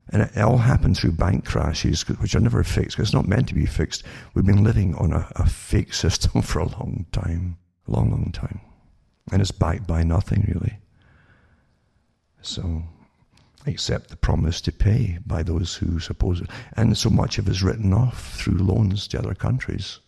[0.09, 3.55] And it all happened through bank crashes, which are never fixed, it's not meant to
[3.55, 4.03] be fixed.
[4.33, 7.57] We've been living on a, a fake system for a long time.
[7.87, 8.61] A long, long time.
[9.31, 10.77] And it's backed by nothing, really.
[12.41, 12.83] So,
[13.65, 16.49] except the promise to pay by those who suppose it.
[16.73, 19.99] And so much of it is written off through loans to other countries,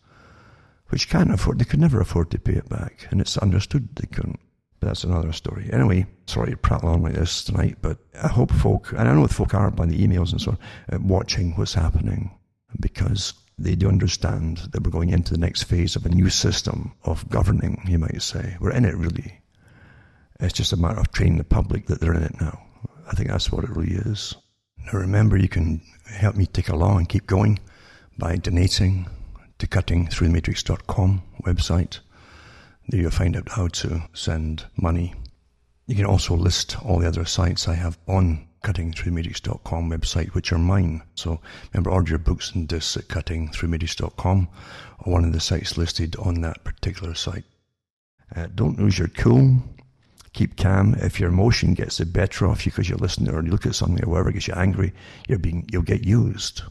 [0.90, 3.08] which can't afford, they could never afford to pay it back.
[3.10, 4.40] And it's understood they couldn't.
[4.80, 5.70] But that's another story.
[5.72, 9.22] Anyway, sorry to prattle on like this tonight, but I hope folk, and I know
[9.22, 10.58] what folk are by the emails and so on,
[10.94, 12.32] uh, watching what's happening
[12.80, 16.94] because they do understand that we're going into the next phase of a new system
[17.04, 18.56] of governing, you might say.
[18.60, 19.42] We're in it really.
[20.40, 22.62] It's just a matter of training the public that they're in it now.
[23.08, 24.36] I think that's what it really is.
[24.86, 27.60] Now remember, you can help me take along and keep going
[28.18, 29.08] by donating
[29.58, 32.00] to cuttingthroughthematrix.com website
[32.88, 35.14] there you'll find out how to send money.
[35.88, 40.58] You can also list all the other sites I have on cuttingthroughthematrix.com website, which are
[40.58, 41.02] mine.
[41.16, 41.40] So
[41.72, 44.50] remember, order your books and discs at cuttingthroughthematrix.com
[45.00, 47.46] or one of the sites listed on that particular site.
[48.36, 49.62] Uh, don't lose your cool.
[50.34, 50.96] Keep calm.
[50.96, 53.76] If your emotion gets the better of you because you're listening or you look at
[53.76, 54.94] something or whatever gets you angry,
[55.28, 56.62] you're being, you'll get used.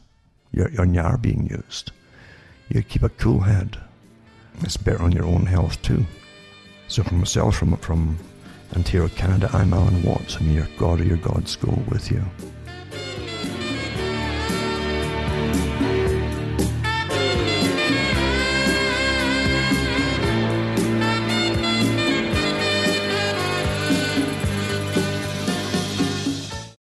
[0.51, 1.91] You're, you are being used.
[2.69, 3.77] You keep a cool head.
[4.61, 6.05] It's better on your own health too.
[6.87, 8.17] So from myself, from from
[8.75, 12.23] Ontario, Canada, I'm Alan Watt, and your God or your gods go with you.